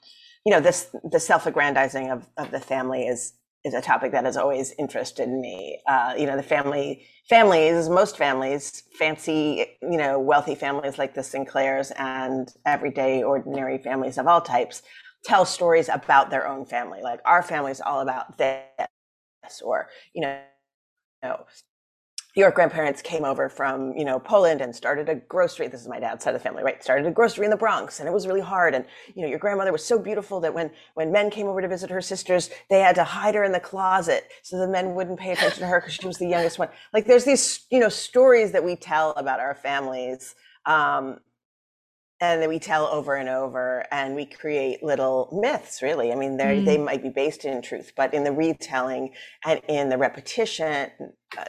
you 0.46 0.52
know 0.52 0.60
this 0.60 0.88
the 1.12 1.20
self-aggrandizing 1.20 2.10
of, 2.10 2.28
of 2.38 2.52
the 2.52 2.60
family 2.60 3.08
is 3.08 3.34
is 3.64 3.74
a 3.74 3.82
topic 3.82 4.12
that 4.14 4.24
has 4.24 4.38
always 4.38 4.74
interested 4.80 5.28
me. 5.28 5.80
Uh, 5.88 6.14
you 6.18 6.26
know 6.26 6.38
the 6.38 6.44
family 6.44 7.06
families 7.30 7.90
most 7.90 8.18
families 8.18 8.84
fancy 8.98 9.66
you 9.82 9.98
know 9.98 10.20
wealthy 10.20 10.56
families 10.56 10.98
like 10.98 11.14
the 11.14 11.24
sinclairs 11.24 11.92
and 11.98 12.54
everyday 12.66 13.24
ordinary 13.24 13.78
families 13.78 14.18
of 14.18 14.28
all 14.28 14.42
types 14.42 14.82
tell 15.24 15.46
stories 15.46 15.90
about 15.90 16.30
their 16.30 16.48
own 16.48 16.66
family. 16.66 17.02
Like 17.02 17.20
our 17.26 17.44
family 17.44 17.72
is 17.72 17.82
all 17.82 18.02
about 18.02 18.38
this 18.38 19.62
or 19.64 19.90
you 20.14 20.22
know 20.22 20.40
you 21.24 21.30
know 21.30 21.46
your 22.38 22.52
grandparents 22.52 23.02
came 23.02 23.26
over 23.26 23.50
from 23.50 23.98
you 23.98 24.06
know 24.06 24.20
Poland 24.20 24.62
and 24.62 24.74
started 24.74 25.10
a 25.10 25.16
grocery. 25.16 25.68
This 25.68 25.82
is 25.82 25.88
my 25.88 26.00
dad's 26.00 26.24
side 26.24 26.36
of 26.36 26.40
the 26.40 26.44
family, 26.48 26.64
right? 26.64 26.82
Started 26.84 27.08
a 27.08 27.12
grocery 27.12 27.46
in 27.46 27.50
the 27.50 27.58
Bronx, 27.58 28.00
and 28.00 28.08
it 28.08 28.12
was 28.12 28.28
really 28.28 28.42
hard. 28.42 28.76
And 28.76 28.86
you 29.16 29.24
know, 29.24 29.28
your 29.28 29.40
grandmother 29.40 29.72
was 29.72 29.84
so 29.84 29.98
beautiful 29.98 30.40
that 30.42 30.54
when 30.54 30.70
when 30.94 31.12
men 31.12 31.32
came 31.32 31.48
over 31.48 31.62
to 31.62 31.68
visit 31.68 31.90
her 31.90 32.00
sisters, 32.00 32.52
they 32.70 32.80
had 32.80 32.94
to 32.96 33.04
hide 33.04 33.34
her 33.34 33.44
in 33.44 33.54
the 33.54 33.60
closet 33.60 34.30
so 34.44 34.60
the 34.60 34.68
men 34.68 34.94
wouldn't 34.94 35.20
pay 35.20 35.32
attention 35.32 35.62
to 35.62 35.66
her 35.66 35.82
because 35.82 35.96
she 35.96 36.06
was 36.06 36.20
the 36.20 36.28
youngest 36.28 36.60
one. 36.60 36.70
Like 36.94 37.08
there's 37.08 37.26
these 37.26 37.66
you 37.72 37.80
know 37.80 37.90
stories 37.90 38.52
that 38.52 38.64
we 38.64 38.76
tell 38.76 39.12
about 39.18 39.40
our 39.40 39.56
families. 39.56 40.36
Um, 40.68 41.20
and 42.20 42.42
that 42.42 42.50
we 42.50 42.58
tell 42.58 42.88
over 42.88 43.14
and 43.14 43.30
over 43.30 43.86
and 43.92 44.16
we 44.16 44.26
create 44.26 44.82
little 44.82 45.30
myths 45.32 45.84
really 45.84 46.12
i 46.12 46.16
mean 46.16 46.36
they 46.36 46.58
mm. 46.58 46.66
they 46.66 46.76
might 46.76 47.04
be 47.04 47.10
based 47.10 47.46
in 47.46 47.62
truth 47.62 47.92
but 47.96 48.12
in 48.12 48.24
the 48.24 48.32
retelling 48.32 49.14
and 49.46 49.62
in 49.68 49.90
the 49.90 49.98
repetition 50.00 50.90
uh, 51.38 51.44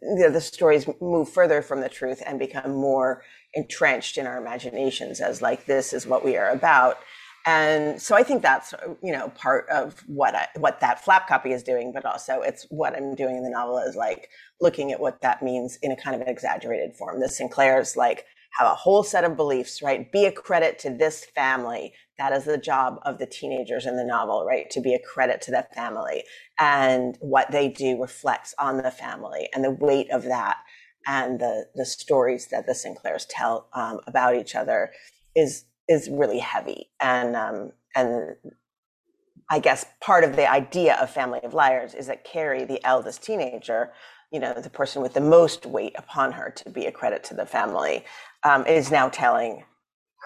the, 0.00 0.40
stories 0.40 0.88
move 1.00 1.28
further 1.28 1.62
from 1.62 1.80
the 1.80 1.88
truth 1.88 2.22
and 2.24 2.38
become 2.38 2.74
more 2.74 3.22
entrenched 3.54 4.18
in 4.18 4.26
our 4.26 4.38
imaginations 4.38 5.20
as 5.20 5.42
like 5.42 5.66
this 5.66 5.92
is 5.92 6.06
what 6.06 6.24
we 6.24 6.36
are 6.36 6.50
about. 6.50 6.98
And 7.44 8.00
so 8.00 8.14
i 8.14 8.22
think 8.22 8.40
that's 8.40 8.72
you 9.02 9.12
know 9.12 9.30
part 9.30 9.68
of 9.68 10.00
what 10.06 10.36
I, 10.36 10.46
what 10.56 10.78
that 10.78 11.02
flap 11.04 11.26
copy 11.26 11.50
is 11.50 11.64
doing 11.64 11.90
but 11.92 12.04
also 12.04 12.40
it's 12.40 12.68
what 12.70 12.94
i'm 12.94 13.16
doing 13.16 13.36
in 13.36 13.42
the 13.42 13.50
novel 13.50 13.78
is 13.78 13.96
like 13.96 14.28
looking 14.60 14.92
at 14.92 15.00
what 15.00 15.20
that 15.22 15.42
means 15.42 15.76
in 15.82 15.90
a 15.90 15.96
kind 15.96 16.14
of 16.14 16.22
an 16.22 16.28
exaggerated 16.28 16.94
form. 16.94 17.20
The 17.20 17.28
sinclairs 17.28 17.96
like 17.96 18.24
have 18.58 18.70
a 18.70 18.74
whole 18.74 19.02
set 19.02 19.24
of 19.24 19.36
beliefs 19.36 19.82
right? 19.82 20.10
Be 20.12 20.24
a 20.24 20.32
credit 20.32 20.78
to 20.80 20.90
this 20.90 21.24
family 21.34 21.92
that 22.22 22.32
is 22.32 22.44
the 22.44 22.56
job 22.56 23.00
of 23.02 23.18
the 23.18 23.26
teenagers 23.26 23.84
in 23.84 23.96
the 23.96 24.04
novel, 24.04 24.44
right? 24.46 24.70
To 24.70 24.80
be 24.80 24.94
a 24.94 24.98
credit 25.00 25.42
to 25.42 25.50
that 25.50 25.74
family. 25.74 26.22
And 26.60 27.18
what 27.20 27.50
they 27.50 27.68
do 27.68 28.00
reflects 28.00 28.54
on 28.60 28.76
the 28.76 28.92
family 28.92 29.48
and 29.52 29.64
the 29.64 29.72
weight 29.72 30.08
of 30.12 30.22
that 30.24 30.58
and 31.04 31.40
the, 31.40 31.66
the 31.74 31.84
stories 31.84 32.46
that 32.52 32.66
the 32.66 32.76
Sinclairs 32.76 33.26
tell 33.28 33.66
um, 33.72 33.98
about 34.06 34.36
each 34.36 34.54
other 34.54 34.92
is, 35.34 35.64
is 35.88 36.08
really 36.08 36.38
heavy. 36.38 36.90
And, 37.00 37.34
um, 37.34 37.72
and 37.96 38.36
I 39.50 39.58
guess 39.58 39.84
part 40.00 40.22
of 40.22 40.36
the 40.36 40.48
idea 40.48 40.94
of 41.02 41.10
Family 41.10 41.40
of 41.42 41.54
Liars 41.54 41.92
is 41.92 42.06
that 42.06 42.22
Carrie, 42.22 42.64
the 42.64 42.84
eldest 42.86 43.24
teenager, 43.24 43.92
you 44.30 44.38
know, 44.38 44.54
the 44.54 44.70
person 44.70 45.02
with 45.02 45.14
the 45.14 45.20
most 45.20 45.66
weight 45.66 45.96
upon 45.98 46.30
her 46.30 46.50
to 46.50 46.70
be 46.70 46.86
a 46.86 46.92
credit 46.92 47.24
to 47.24 47.34
the 47.34 47.46
family, 47.46 48.04
um, 48.44 48.64
is 48.64 48.92
now 48.92 49.08
telling 49.08 49.64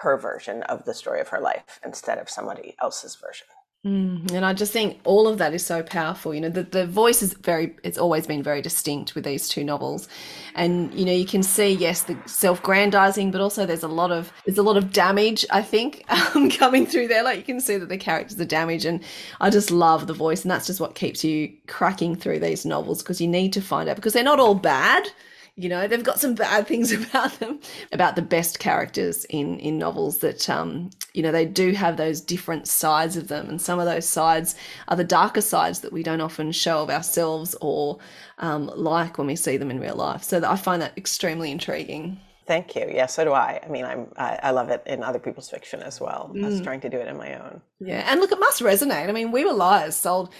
her 0.01 0.17
version 0.17 0.63
of 0.63 0.85
the 0.85 0.93
story 0.93 1.19
of 1.19 1.29
her 1.29 1.39
life 1.39 1.79
instead 1.83 2.17
of 2.17 2.29
somebody 2.29 2.75
else's 2.81 3.15
version. 3.15 3.47
Mm, 3.85 4.31
and 4.33 4.45
I 4.45 4.53
just 4.53 4.73
think 4.73 4.99
all 5.05 5.27
of 5.27 5.37
that 5.37 5.53
is 5.53 5.65
so 5.65 5.81
powerful. 5.81 6.33
You 6.33 6.41
know, 6.41 6.49
the, 6.49 6.63
the 6.63 6.85
voice 6.85 7.21
is 7.21 7.33
very, 7.33 7.75
it's 7.83 7.97
always 7.97 8.27
been 8.27 8.43
very 8.43 8.61
distinct 8.61 9.15
with 9.15 9.23
these 9.23 9.47
two 9.47 9.63
novels. 9.63 10.09
And, 10.55 10.93
you 10.93 11.05
know, 11.05 11.13
you 11.13 11.25
can 11.25 11.41
see, 11.41 11.69
yes, 11.69 12.03
the 12.03 12.17
self 12.25 12.61
grandizing, 12.61 13.31
but 13.31 13.39
also 13.39 13.65
there's 13.65 13.83
a 13.83 13.87
lot 13.87 14.11
of, 14.11 14.33
there's 14.45 14.57
a 14.57 14.63
lot 14.63 14.77
of 14.77 14.91
damage, 14.91 15.45
I 15.51 15.61
think, 15.61 16.03
um, 16.35 16.49
coming 16.49 16.85
through 16.85 17.07
there. 17.07 17.23
Like 17.23 17.37
you 17.37 17.43
can 17.43 17.61
see 17.61 17.77
that 17.77 17.87
the 17.87 17.97
characters 17.97 18.39
are 18.41 18.45
damaged. 18.45 18.85
And 18.85 19.01
I 19.39 19.49
just 19.49 19.71
love 19.71 20.07
the 20.07 20.13
voice. 20.13 20.41
And 20.41 20.51
that's 20.51 20.67
just 20.67 20.81
what 20.81 20.95
keeps 20.95 21.23
you 21.23 21.53
cracking 21.67 22.15
through 22.15 22.39
these 22.39 22.65
novels 22.65 23.01
because 23.01 23.21
you 23.21 23.27
need 23.27 23.53
to 23.53 23.61
find 23.61 23.87
out 23.87 23.95
because 23.95 24.13
they're 24.13 24.23
not 24.23 24.39
all 24.39 24.55
bad 24.55 25.07
you 25.57 25.67
know 25.67 25.87
they've 25.87 26.03
got 26.03 26.19
some 26.19 26.35
bad 26.35 26.67
things 26.67 26.91
about 27.09 27.37
them 27.39 27.59
about 27.91 28.15
the 28.15 28.21
best 28.21 28.59
characters 28.59 29.25
in 29.25 29.59
in 29.59 29.77
novels 29.77 30.19
that 30.19 30.49
um 30.49 30.89
you 31.13 31.21
know 31.21 31.31
they 31.31 31.45
do 31.45 31.71
have 31.71 31.97
those 31.97 32.21
different 32.21 32.67
sides 32.67 33.17
of 33.17 33.27
them 33.27 33.49
and 33.49 33.61
some 33.61 33.79
of 33.79 33.85
those 33.85 34.07
sides 34.07 34.55
are 34.87 34.95
the 34.95 35.03
darker 35.03 35.41
sides 35.41 35.81
that 35.81 35.91
we 35.91 36.03
don't 36.03 36.21
often 36.21 36.51
show 36.51 36.83
of 36.83 36.89
ourselves 36.89 37.55
or 37.59 37.97
um, 38.39 38.71
like 38.75 39.17
when 39.17 39.25
we 39.25 39.35
see 39.35 39.57
them 39.57 39.71
in 39.71 39.79
real 39.79 39.95
life 39.95 40.23
so 40.23 40.41
i 40.47 40.55
find 40.55 40.81
that 40.81 40.97
extremely 40.97 41.51
intriguing 41.51 42.19
Thank 42.45 42.77
you. 42.77 42.89
Yeah, 42.89 43.07
so 43.07 43.25
do 43.25 43.33
I. 43.33 43.59
I 43.61 43.67
mean, 43.67 43.83
I'm 43.83 44.07
I, 44.15 44.39
I 44.41 44.51
love 44.51 44.69
it 44.69 44.81
in 44.85 45.03
other 45.03 45.19
people's 45.19 45.49
fiction 45.49 45.81
as 45.81 45.99
well. 45.99 46.31
Mm. 46.33 46.45
I 46.45 46.47
was 46.47 46.61
trying 46.61 46.79
to 46.79 46.89
do 46.89 46.97
it 46.97 47.09
in 47.09 47.17
my 47.17 47.37
own. 47.37 47.61
Yeah, 47.81 48.09
and 48.09 48.21
look, 48.21 48.31
it 48.31 48.39
must 48.39 48.61
resonate. 48.61 49.09
I 49.09 49.11
mean, 49.11 49.33
We 49.33 49.43
Were 49.43 49.51
Liars 49.51 49.97
sold 49.97 50.33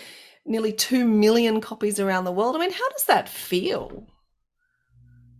nearly 0.45 0.71
two 0.71 1.03
million 1.03 1.59
copies 1.59 1.99
around 1.99 2.23
the 2.23 2.31
world. 2.31 2.55
I 2.55 2.59
mean, 2.59 2.71
how 2.71 2.89
does 2.91 3.03
that 3.07 3.27
feel? 3.27 4.07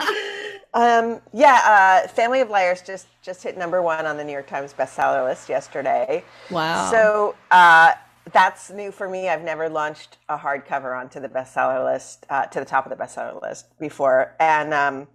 um, 0.74 1.20
yeah, 1.32 2.02
uh, 2.04 2.08
Family 2.08 2.40
of 2.40 2.50
Liars 2.50 2.82
just 2.82 3.06
just 3.22 3.42
hit 3.42 3.56
number 3.56 3.80
one 3.80 4.06
on 4.06 4.16
the 4.16 4.24
New 4.24 4.32
York 4.32 4.46
Times 4.46 4.74
bestseller 4.74 5.24
list 5.24 5.48
yesterday. 5.48 6.24
Wow. 6.50 6.90
So 6.90 7.34
uh, 7.50 7.92
that's 8.32 8.70
new 8.70 8.90
for 8.90 9.08
me. 9.08 9.28
I've 9.28 9.42
never 9.42 9.68
launched 9.68 10.18
a 10.28 10.36
hardcover 10.36 10.98
onto 10.98 11.20
the 11.20 11.28
bestseller 11.28 11.84
list, 11.84 12.26
uh, 12.30 12.46
to 12.46 12.60
the 12.60 12.66
top 12.66 12.86
of 12.86 12.96
the 12.96 13.02
bestseller 13.02 13.40
list 13.40 13.66
before, 13.78 14.34
and 14.40 14.74
um, 14.74 15.08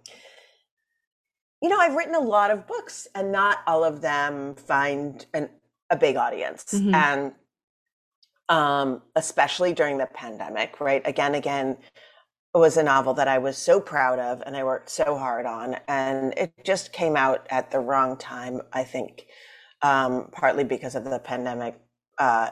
you 1.62 1.68
know, 1.68 1.78
I've 1.78 1.94
written 1.94 2.14
a 2.14 2.20
lot 2.20 2.50
of 2.50 2.66
books, 2.66 3.06
and 3.14 3.30
not 3.30 3.58
all 3.66 3.84
of 3.84 4.00
them 4.00 4.54
find 4.54 5.26
an, 5.34 5.50
a 5.90 5.96
big 5.96 6.16
audience, 6.16 6.64
mm-hmm. 6.74 6.94
and 6.94 7.32
um, 8.50 9.00
especially 9.14 9.72
during 9.72 9.96
the 9.96 10.06
pandemic, 10.06 10.80
right? 10.80 11.00
Again, 11.06 11.36
again, 11.36 11.78
it 12.52 12.58
was 12.58 12.76
a 12.76 12.82
novel 12.82 13.14
that 13.14 13.28
I 13.28 13.38
was 13.38 13.56
so 13.56 13.80
proud 13.80 14.18
of 14.18 14.42
and 14.44 14.56
I 14.56 14.64
worked 14.64 14.90
so 14.90 15.16
hard 15.16 15.46
on. 15.46 15.76
And 15.86 16.34
it 16.36 16.52
just 16.64 16.92
came 16.92 17.16
out 17.16 17.46
at 17.48 17.70
the 17.70 17.78
wrong 17.78 18.16
time, 18.16 18.60
I 18.72 18.82
think, 18.82 19.26
um, 19.82 20.30
partly 20.32 20.64
because 20.64 20.96
of 20.96 21.04
the 21.04 21.20
pandemic, 21.20 21.78
uh, 22.18 22.50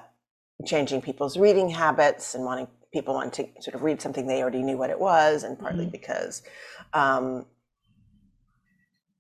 changing 0.64 1.02
people's 1.02 1.36
reading 1.36 1.68
habits 1.68 2.36
and 2.36 2.44
wanting 2.44 2.68
people 2.92 3.14
want 3.14 3.32
to 3.34 3.46
sort 3.60 3.74
of 3.74 3.82
read 3.82 4.00
something 4.00 4.26
they 4.26 4.40
already 4.40 4.62
knew 4.62 4.78
what 4.78 4.90
it 4.90 4.98
was, 4.98 5.42
and 5.42 5.58
partly 5.58 5.84
mm-hmm. 5.84 5.90
because 5.90 6.42
um, 6.94 7.44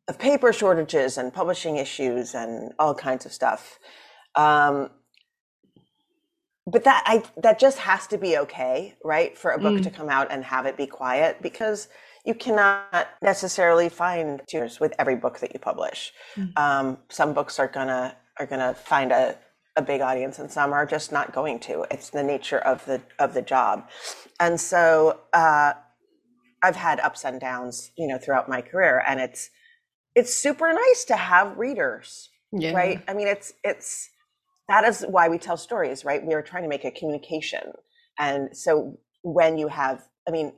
of 0.08 0.18
paper 0.18 0.52
shortages 0.52 1.18
and 1.18 1.34
publishing 1.34 1.76
issues 1.76 2.34
and 2.34 2.72
all 2.78 2.94
kinds 2.94 3.26
of 3.26 3.32
stuff. 3.32 3.78
Um, 4.36 4.88
but 6.70 6.84
that 6.84 7.02
I 7.06 7.22
that 7.42 7.58
just 7.58 7.78
has 7.78 8.06
to 8.08 8.18
be 8.18 8.36
okay, 8.38 8.94
right? 9.04 9.36
For 9.36 9.52
a 9.52 9.58
book 9.58 9.80
mm. 9.80 9.82
to 9.82 9.90
come 9.90 10.08
out 10.08 10.30
and 10.30 10.44
have 10.44 10.66
it 10.66 10.76
be 10.76 10.86
quiet 10.86 11.40
because 11.40 11.88
you 12.24 12.34
cannot 12.34 13.08
necessarily 13.22 13.88
find 13.88 14.42
tears 14.46 14.80
with 14.80 14.94
every 14.98 15.16
book 15.16 15.38
that 15.40 15.54
you 15.54 15.60
publish. 15.60 16.12
Mm. 16.36 16.58
Um, 16.58 16.98
some 17.08 17.32
books 17.32 17.58
are 17.58 17.68
gonna 17.68 18.16
are 18.38 18.46
gonna 18.46 18.74
find 18.74 19.12
a, 19.12 19.36
a 19.76 19.82
big 19.82 20.00
audience, 20.00 20.38
and 20.38 20.50
some 20.50 20.72
are 20.72 20.84
just 20.84 21.10
not 21.10 21.32
going 21.32 21.58
to. 21.60 21.86
It's 21.90 22.10
the 22.10 22.22
nature 22.22 22.58
of 22.58 22.84
the 22.84 23.00
of 23.18 23.34
the 23.34 23.42
job, 23.42 23.88
and 24.38 24.60
so 24.60 25.20
uh, 25.32 25.72
I've 26.62 26.76
had 26.76 27.00
ups 27.00 27.24
and 27.24 27.40
downs, 27.40 27.92
you 27.96 28.06
know, 28.06 28.18
throughout 28.18 28.48
my 28.48 28.60
career, 28.60 29.02
and 29.06 29.20
it's 29.20 29.50
it's 30.14 30.34
super 30.34 30.72
nice 30.72 31.04
to 31.04 31.16
have 31.16 31.56
readers, 31.56 32.30
yeah. 32.52 32.72
right? 32.72 33.02
I 33.08 33.14
mean, 33.14 33.28
it's 33.28 33.54
it's 33.64 34.10
that 34.68 34.84
is 34.84 35.02
why 35.08 35.28
we 35.28 35.38
tell 35.38 35.56
stories, 35.56 36.04
right? 36.04 36.24
We 36.24 36.34
are 36.34 36.42
trying 36.42 36.62
to 36.62 36.68
make 36.68 36.84
a 36.84 36.90
communication. 36.90 37.72
And 38.18 38.56
so 38.56 38.98
when 39.22 39.58
you 39.58 39.68
have, 39.68 40.06
I 40.28 40.30
mean, 40.30 40.52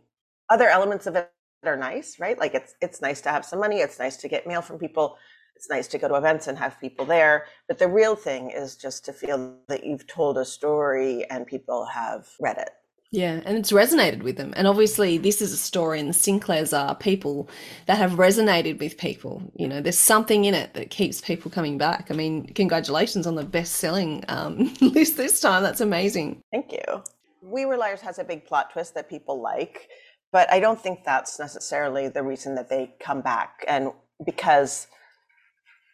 other 0.50 0.69
elements 0.69 1.07
of 1.07 1.17
it 1.17 1.31
are 1.64 1.76
nice, 1.76 2.19
right? 2.19 2.38
Like 2.38 2.55
it's 2.55 2.75
it's 2.81 3.00
nice 3.00 3.21
to 3.23 3.31
have 3.31 3.45
some 3.45 3.61
money, 3.61 3.81
it's 3.81 3.99
nice 3.99 4.17
to 4.19 4.29
get 4.29 4.47
mail 4.47 4.62
from 4.62 4.79
people, 4.79 5.17
it's 5.57 5.69
nice 5.71 5.87
to 5.88 5.99
go 5.99 6.09
to 6.09 6.14
events 6.17 6.49
and 6.49 6.59
have 6.59 6.81
people 6.81 7.05
there. 7.05 7.47
But 7.69 7.79
the 7.79 7.88
real 7.88 8.17
thing 8.17 8.50
is 8.50 8.76
just 8.76 9.05
to 9.07 9.12
feel 9.12 9.57
that 9.69 9.85
you've 9.85 10.07
told 10.07 10.38
a 10.38 10.45
story 10.45 11.29
and 11.31 11.47
people 11.47 11.85
have 11.87 12.26
read 12.40 12.59
it. 12.59 12.71
Yeah, 13.12 13.40
and 13.45 13.59
it's 13.59 13.73
resonated 13.73 14.23
with 14.23 14.37
them. 14.37 14.52
And 14.57 14.69
obviously, 14.69 15.19
this 15.19 15.43
is 15.43 15.52
a 15.52 15.57
story, 15.57 15.99
and 15.99 16.09
the 16.09 16.14
Sinclairs 16.14 16.73
are 16.73 16.95
people 16.95 17.49
that 17.87 17.99
have 17.99 18.12
resonated 18.12 18.79
with 18.79 18.99
people. 18.99 19.43
You 19.57 19.67
know, 19.67 19.81
there's 19.81 19.99
something 19.99 20.45
in 20.45 20.55
it 20.55 20.75
that 20.75 20.90
keeps 20.90 21.21
people 21.21 21.50
coming 21.50 21.76
back. 21.76 22.09
I 22.11 22.14
mean, 22.14 22.47
congratulations 22.47 23.26
on 23.26 23.35
the 23.35 23.43
best 23.43 23.75
selling 23.75 24.25
um, 24.29 24.73
list 24.81 25.17
this 25.17 25.40
time. 25.40 25.64
That's 25.64 25.81
amazing. 25.81 26.40
Thank 26.52 26.71
you. 26.71 27.02
We 27.43 27.67
Were 27.67 27.76
Liars 27.76 28.00
has 28.02 28.21
a 28.21 28.25
big 28.25 28.45
plot 28.45 28.71
twist 28.73 28.95
that 28.95 29.11
people 29.11 29.43
like, 29.43 29.88
but 30.31 30.50
I 30.52 30.61
don't 30.61 30.81
think 30.81 31.02
that's 31.05 31.40
necessarily 31.40 32.07
the 32.09 32.23
reason 32.23 32.55
that 32.55 32.69
they 32.69 32.95
come 33.00 33.23
back. 33.23 33.64
And 33.67 33.90
because 34.25 34.87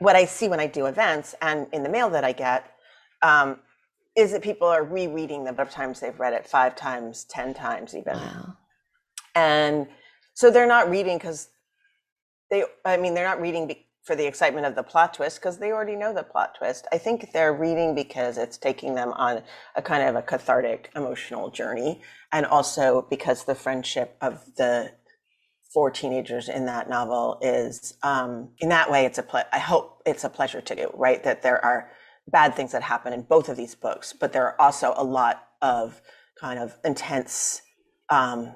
what 0.00 0.16
I 0.16 0.26
see 0.26 0.48
when 0.48 0.60
I 0.60 0.66
do 0.66 0.84
events 0.84 1.34
and 1.40 1.66
in 1.72 1.82
the 1.82 1.88
mail 1.88 2.10
that 2.10 2.24
I 2.24 2.32
get, 2.32 2.70
um, 3.22 3.60
is 4.16 4.32
that 4.32 4.42
people 4.42 4.66
are 4.66 4.82
rereading 4.82 5.44
the 5.44 5.52
book 5.52 5.70
times 5.70 6.00
they've 6.00 6.18
read 6.18 6.32
it 6.32 6.46
five 6.46 6.74
times, 6.74 7.24
ten 7.24 7.52
times 7.52 7.94
even. 7.94 8.14
Wow. 8.14 8.56
And 9.34 9.88
so 10.34 10.50
they're 10.50 10.66
not 10.66 10.90
reading 10.90 11.18
because 11.18 11.48
they, 12.50 12.64
I 12.84 12.96
mean, 12.96 13.14
they're 13.14 13.26
not 13.26 13.40
reading 13.40 13.66
be- 13.66 13.86
for 14.02 14.14
the 14.14 14.26
excitement 14.26 14.64
of 14.64 14.76
the 14.76 14.82
plot 14.82 15.14
twist 15.14 15.40
because 15.40 15.58
they 15.58 15.72
already 15.72 15.96
know 15.96 16.14
the 16.14 16.22
plot 16.22 16.54
twist. 16.56 16.86
I 16.92 16.98
think 16.98 17.32
they're 17.32 17.52
reading 17.52 17.94
because 17.94 18.38
it's 18.38 18.56
taking 18.56 18.94
them 18.94 19.12
on 19.14 19.42
a 19.74 19.82
kind 19.82 20.08
of 20.08 20.14
a 20.14 20.22
cathartic 20.22 20.90
emotional 20.94 21.50
journey. 21.50 22.00
And 22.32 22.46
also 22.46 23.06
because 23.10 23.44
the 23.44 23.54
friendship 23.54 24.16
of 24.20 24.54
the 24.56 24.92
four 25.74 25.90
teenagers 25.90 26.48
in 26.48 26.66
that 26.66 26.88
novel 26.88 27.38
is, 27.42 27.94
um, 28.02 28.50
in 28.60 28.68
that 28.70 28.90
way, 28.90 29.04
it's 29.04 29.18
a, 29.18 29.22
ple- 29.22 29.42
I 29.52 29.58
hope 29.58 30.00
it's 30.06 30.24
a 30.24 30.30
pleasure 30.30 30.60
to 30.60 30.74
do, 30.74 30.90
right? 30.94 31.22
That 31.24 31.42
there 31.42 31.62
are, 31.62 31.90
bad 32.28 32.54
things 32.54 32.72
that 32.72 32.82
happen 32.82 33.12
in 33.12 33.22
both 33.22 33.48
of 33.48 33.56
these 33.56 33.74
books, 33.74 34.12
but 34.12 34.32
there 34.32 34.44
are 34.44 34.60
also 34.60 34.94
a 34.96 35.04
lot 35.04 35.48
of 35.62 36.00
kind 36.40 36.58
of 36.58 36.76
intense 36.84 37.62
um, 38.10 38.54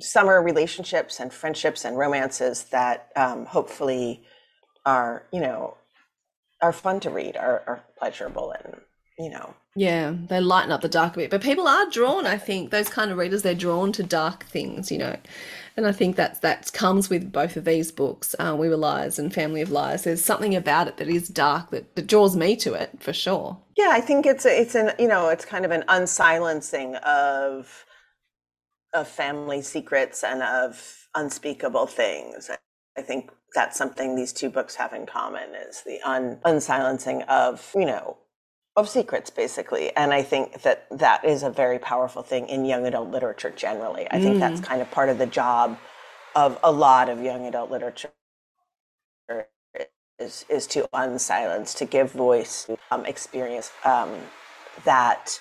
summer 0.00 0.42
relationships 0.42 1.20
and 1.20 1.32
friendships 1.32 1.84
and 1.84 1.96
romances 1.96 2.64
that 2.64 3.10
um, 3.16 3.46
hopefully 3.46 4.24
are, 4.84 5.26
you 5.32 5.40
know, 5.40 5.76
are 6.60 6.72
fun 6.72 7.00
to 7.00 7.10
read, 7.10 7.36
are, 7.36 7.62
are 7.66 7.84
pleasurable 7.98 8.52
and, 8.52 8.80
you 9.18 9.30
know. 9.30 9.54
Yeah, 9.74 10.14
they 10.28 10.40
lighten 10.40 10.72
up 10.72 10.82
the 10.82 10.88
dark 10.88 11.14
a 11.14 11.20
bit. 11.20 11.30
But 11.30 11.42
people 11.42 11.66
are 11.66 11.88
drawn, 11.88 12.26
I 12.26 12.36
think, 12.36 12.70
those 12.70 12.90
kind 12.90 13.10
of 13.10 13.16
readers, 13.16 13.42
they're 13.42 13.54
drawn 13.54 13.92
to 13.92 14.02
dark 14.02 14.44
things, 14.44 14.90
you 14.90 14.98
know 14.98 15.16
and 15.76 15.86
I 15.86 15.92
think 15.92 16.16
that 16.16 16.40
that 16.42 16.72
comes 16.72 17.08
with 17.08 17.32
both 17.32 17.56
of 17.56 17.64
these 17.64 17.90
books, 17.90 18.34
uh, 18.38 18.54
We 18.58 18.68
Were 18.68 18.76
Liars 18.76 19.18
and 19.18 19.32
Family 19.32 19.62
of 19.62 19.70
Liars. 19.70 20.02
There's 20.02 20.24
something 20.24 20.54
about 20.54 20.88
it 20.88 20.98
that 20.98 21.08
is 21.08 21.28
dark 21.28 21.70
that, 21.70 21.94
that 21.96 22.06
draws 22.06 22.36
me 22.36 22.56
to 22.56 22.74
it 22.74 22.90
for 23.00 23.12
sure. 23.12 23.58
Yeah, 23.76 23.90
I 23.90 24.00
think 24.00 24.26
it's 24.26 24.44
a, 24.44 24.60
it's 24.60 24.74
an 24.74 24.92
you 24.98 25.08
know 25.08 25.28
it's 25.28 25.44
kind 25.44 25.64
of 25.64 25.70
an 25.70 25.84
unsilencing 25.88 26.96
of 27.02 27.84
of 28.92 29.08
family 29.08 29.62
secrets 29.62 30.22
and 30.22 30.42
of 30.42 31.08
unspeakable 31.14 31.86
things. 31.86 32.50
I 32.98 33.02
think 33.02 33.30
that's 33.54 33.78
something 33.78 34.14
these 34.14 34.34
two 34.34 34.50
books 34.50 34.74
have 34.74 34.92
in 34.92 35.06
common 35.06 35.54
is 35.54 35.82
the 35.86 36.00
un, 36.02 36.38
unsilencing 36.44 37.26
of 37.28 37.70
you 37.74 37.86
know 37.86 38.18
of 38.76 38.88
secrets 38.88 39.30
basically 39.30 39.94
and 39.96 40.12
i 40.14 40.22
think 40.22 40.62
that 40.62 40.86
that 40.90 41.24
is 41.24 41.42
a 41.42 41.50
very 41.50 41.78
powerful 41.78 42.22
thing 42.22 42.48
in 42.48 42.64
young 42.64 42.86
adult 42.86 43.10
literature 43.10 43.50
generally 43.50 44.06
i 44.10 44.18
mm. 44.18 44.22
think 44.22 44.40
that's 44.40 44.60
mm. 44.60 44.64
kind 44.64 44.80
of 44.80 44.90
part 44.90 45.08
of 45.08 45.18
the 45.18 45.26
job 45.26 45.78
of 46.34 46.58
a 46.64 46.72
lot 46.72 47.08
of 47.08 47.20
young 47.20 47.46
adult 47.46 47.70
literature 47.70 48.10
is 50.18 50.44
is 50.48 50.66
to 50.66 50.88
unsilence 50.94 51.76
to 51.76 51.84
give 51.84 52.12
voice 52.12 52.64
to 52.64 52.78
um, 52.90 53.04
experience 53.06 53.70
um, 53.84 54.10
that 54.84 55.38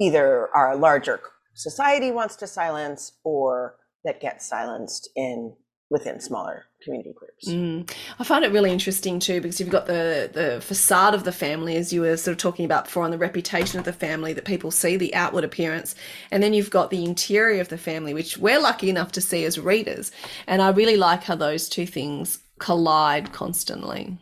either 0.00 0.48
our 0.54 0.76
larger 0.76 1.20
society 1.54 2.10
wants 2.10 2.36
to 2.36 2.46
silence 2.46 3.12
or 3.24 3.76
that 4.04 4.20
gets 4.20 4.48
silenced 4.48 5.08
in 5.16 5.54
within 5.88 6.20
smaller 6.20 6.64
community 6.82 7.12
groups. 7.12 7.48
Mm. 7.48 7.90
I 8.18 8.24
find 8.24 8.44
it 8.44 8.52
really 8.52 8.72
interesting 8.72 9.18
too 9.18 9.40
because 9.40 9.60
you've 9.60 9.70
got 9.70 9.86
the 9.86 10.30
the 10.32 10.60
facade 10.60 11.14
of 11.14 11.24
the 11.24 11.32
family, 11.32 11.76
as 11.76 11.92
you 11.92 12.00
were 12.00 12.16
sort 12.16 12.32
of 12.32 12.38
talking 12.38 12.64
about 12.64 12.84
before, 12.86 13.04
on 13.04 13.10
the 13.10 13.18
reputation 13.18 13.78
of 13.78 13.84
the 13.84 13.92
family 13.92 14.32
that 14.32 14.44
people 14.44 14.70
see, 14.70 14.96
the 14.96 15.14
outward 15.14 15.44
appearance, 15.44 15.94
and 16.30 16.42
then 16.42 16.54
you've 16.54 16.70
got 16.70 16.90
the 16.90 17.04
interior 17.04 17.60
of 17.60 17.68
the 17.68 17.78
family, 17.78 18.14
which 18.14 18.38
we're 18.38 18.60
lucky 18.60 18.90
enough 18.90 19.12
to 19.12 19.20
see 19.20 19.44
as 19.44 19.58
readers. 19.58 20.10
And 20.46 20.60
I 20.60 20.70
really 20.70 20.96
like 20.96 21.24
how 21.24 21.36
those 21.36 21.68
two 21.68 21.86
things 21.86 22.40
collide 22.58 23.32
constantly. 23.32 24.18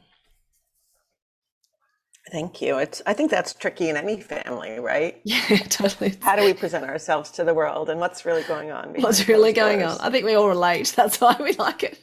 Thank 2.31 2.63
you. 2.63 2.79
It's 2.79 3.03
I 3.07 3.13
think 3.13 3.31
that's 3.31 3.53
tricky 3.53 3.91
in 3.91 3.97
any 3.97 4.21
family, 4.21 4.79
right? 4.81 5.21
Yeah, 5.25 5.59
totally. 5.69 6.15
How 6.21 6.37
do 6.37 6.45
we 6.45 6.55
present 6.55 6.85
ourselves 6.85 7.31
to 7.33 7.45
the 7.45 7.55
world 7.55 7.91
and 7.91 8.01
what's 8.01 8.25
really 8.25 8.43
going 8.45 8.71
on? 8.71 8.95
What's 9.01 9.29
really 9.29 9.53
going 9.53 9.81
doors? 9.81 9.99
on? 9.99 10.07
I 10.07 10.11
think 10.11 10.25
we 10.25 10.35
all 10.35 10.49
relate. 10.49 10.93
That's 10.97 11.21
why 11.21 11.37
we 11.39 11.53
like 11.55 11.83
it. 11.83 11.99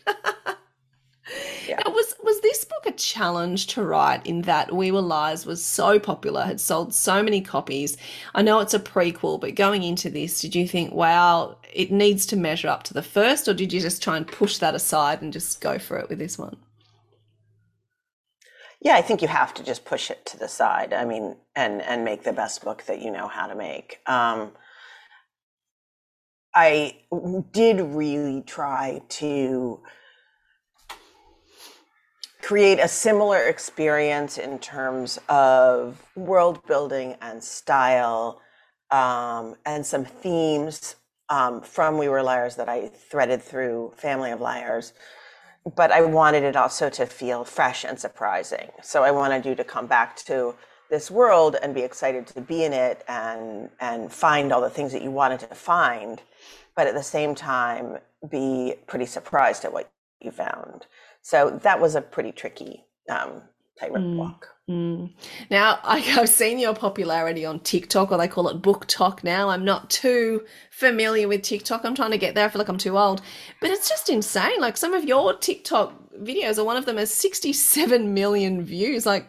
yeah. 1.68 1.80
Now, 1.86 1.92
was 1.92 2.16
was 2.24 2.40
this 2.42 2.66
book 2.66 2.86
a 2.86 2.92
challenge 2.92 3.68
to 3.68 3.84
write 3.84 4.26
in 4.28 4.44
that 4.44 4.74
We 4.76 4.92
Were 4.92 5.02
Lies 5.02 5.46
was 5.48 5.64
so 5.64 6.00
popular, 6.00 6.44
had 6.44 6.62
sold 6.62 6.94
so 6.94 7.24
many 7.24 7.42
copies? 7.42 7.98
I 8.36 8.44
know 8.44 8.60
it's 8.60 8.76
a 8.76 8.80
prequel, 8.80 9.40
but 9.42 9.56
going 9.56 9.82
into 9.84 10.10
this, 10.10 10.40
did 10.42 10.54
you 10.56 10.68
think, 10.68 10.94
wow, 10.94 11.58
it 11.74 11.92
needs 11.92 12.26
to 12.28 12.36
measure 12.38 12.68
up 12.68 12.84
to 12.84 12.94
the 12.94 13.02
first, 13.04 13.48
or 13.48 13.54
did 13.56 13.74
you 13.74 13.80
just 13.80 14.04
try 14.04 14.18
and 14.18 14.28
push 14.28 14.60
that 14.60 14.76
aside 14.76 15.22
and 15.24 15.34
just 15.34 15.62
go 15.62 15.80
for 15.80 15.98
it 15.98 16.10
with 16.10 16.20
this 16.20 16.38
one? 16.38 16.58
Yeah, 18.84 18.96
I 18.96 19.04
think 19.04 19.22
you 19.22 19.28
have 19.28 19.54
to 19.56 19.64
just 19.64 19.86
push 19.86 20.10
it 20.10 20.26
to 20.28 20.38
the 20.38 20.48
side. 20.48 20.92
I 20.92 21.06
mean, 21.06 21.36
and 21.56 21.82
and 21.84 22.04
make 22.04 22.24
the 22.24 22.34
best 22.34 22.64
book 22.64 22.84
that 22.88 23.00
you 23.00 23.12
know 23.12 23.28
how 23.28 23.46
to 23.46 23.56
make. 23.56 24.00
Um, 24.08 24.54
I 26.54 26.98
did 27.52 27.80
really 27.80 28.42
try 28.42 29.02
to 29.08 29.80
create 32.42 32.80
a 32.80 32.88
similar 32.88 33.38
experience 33.44 34.40
in 34.40 34.58
terms 34.58 35.20
of 35.30 36.04
world 36.16 36.66
building 36.66 37.16
and 37.22 37.44
style, 37.44 38.42
um, 38.90 39.56
and 39.66 39.86
some 39.86 40.06
themes 40.06 40.96
um, 41.30 41.62
from 41.62 42.00
We 42.00 42.10
Were 42.10 42.24
Liars 42.24 42.56
that 42.56 42.68
I 42.68 42.88
threaded 42.88 43.44
through 43.44 43.94
Family 43.96 44.32
of 44.32 44.42
Liars 44.42 44.94
but 45.76 45.92
I 45.92 46.02
wanted 46.02 46.44
it 46.44 46.56
also 46.56 46.90
to 46.90 47.06
feel 47.06 47.44
fresh 47.44 47.84
and 47.84 48.00
surprising. 48.00 48.70
So 48.82 49.04
I 49.04 49.12
wanted 49.12 49.46
you 49.46 49.56
to 49.56 49.64
come 49.64 49.88
back 49.88 50.16
to 50.18 50.56
this 50.90 51.10
world 51.10 51.56
and 51.62 51.74
be 51.74 51.82
excited 51.82 52.28
to 52.28 52.42
be 52.42 52.64
in 52.64 52.74
it 52.74 53.04
and 53.08 53.70
and 53.80 54.12
find 54.12 54.52
all 54.52 54.62
the 54.62 54.70
things 54.70 54.92
that 54.92 55.02
you 55.02 55.12
wanted 55.12 55.40
to 55.40 55.56
find, 55.56 56.22
but 56.76 56.88
at 56.88 56.96
the 56.96 57.04
same 57.04 57.34
time 57.36 57.98
be 58.30 58.76
pretty 58.88 59.06
surprised 59.06 59.64
at 59.66 59.74
what 59.74 59.90
you 60.20 60.32
found. 60.32 60.86
So 61.22 61.60
that 61.64 61.80
was 61.80 61.96
a 61.96 62.02
pretty 62.02 62.32
tricky 62.32 62.86
um, 63.10 63.44
tightrope 63.80 64.04
mm. 64.04 64.16
walk. 64.18 64.48
Mm. 64.70 65.14
Now, 65.50 65.80
I, 65.84 66.00
have 66.00 66.30
seen 66.30 66.60
your 66.60 66.74
popularity 66.74 67.46
on 67.46 67.60
TikTok, 67.60 68.12
or 68.12 68.18
they 68.18 68.28
call 68.28 68.48
it 68.48 68.62
BookTok 68.62 69.24
now. 69.24 69.50
I'm 69.50 69.66
not 69.66 69.90
too 69.90 70.46
familiar 70.72 71.28
with 71.28 71.42
TikTok. 71.42 71.84
I'm 71.84 71.96
trying 71.96 72.12
to 72.12 72.18
get 72.18 72.36
there. 72.36 72.46
I 72.46 72.50
feel 72.50 72.60
like 72.60 72.70
I'm 72.70 72.78
too 72.78 72.98
old. 72.98 73.22
But 73.60 73.72
it's 73.72 73.90
just 73.90 74.10
insane. 74.10 74.60
Like 74.60 74.78
some 74.78 74.94
of 74.94 75.04
your 75.04 75.36
TikTok 75.36 75.94
videos, 76.20 76.58
or 76.58 76.64
one 76.64 76.78
of 76.78 76.86
them 76.86 76.98
has 76.98 77.14
67 77.14 78.14
million 78.14 78.64
views. 78.64 79.06
Like, 79.06 79.28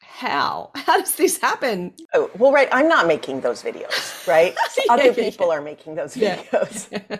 how? 0.00 0.70
How 0.74 1.00
does 1.00 1.16
this 1.16 1.38
happen? 1.38 1.92
Oh, 2.14 2.30
well, 2.38 2.52
right. 2.52 2.68
I'm 2.72 2.88
not 2.88 3.06
making 3.06 3.40
those 3.40 3.62
videos, 3.62 4.26
right? 4.28 4.54
yeah, 4.78 4.92
Other 4.92 5.12
people 5.12 5.48
yeah. 5.48 5.54
are 5.54 5.60
making 5.60 5.96
those 5.96 6.14
videos. 6.14 6.88
Yeah. 6.90 7.18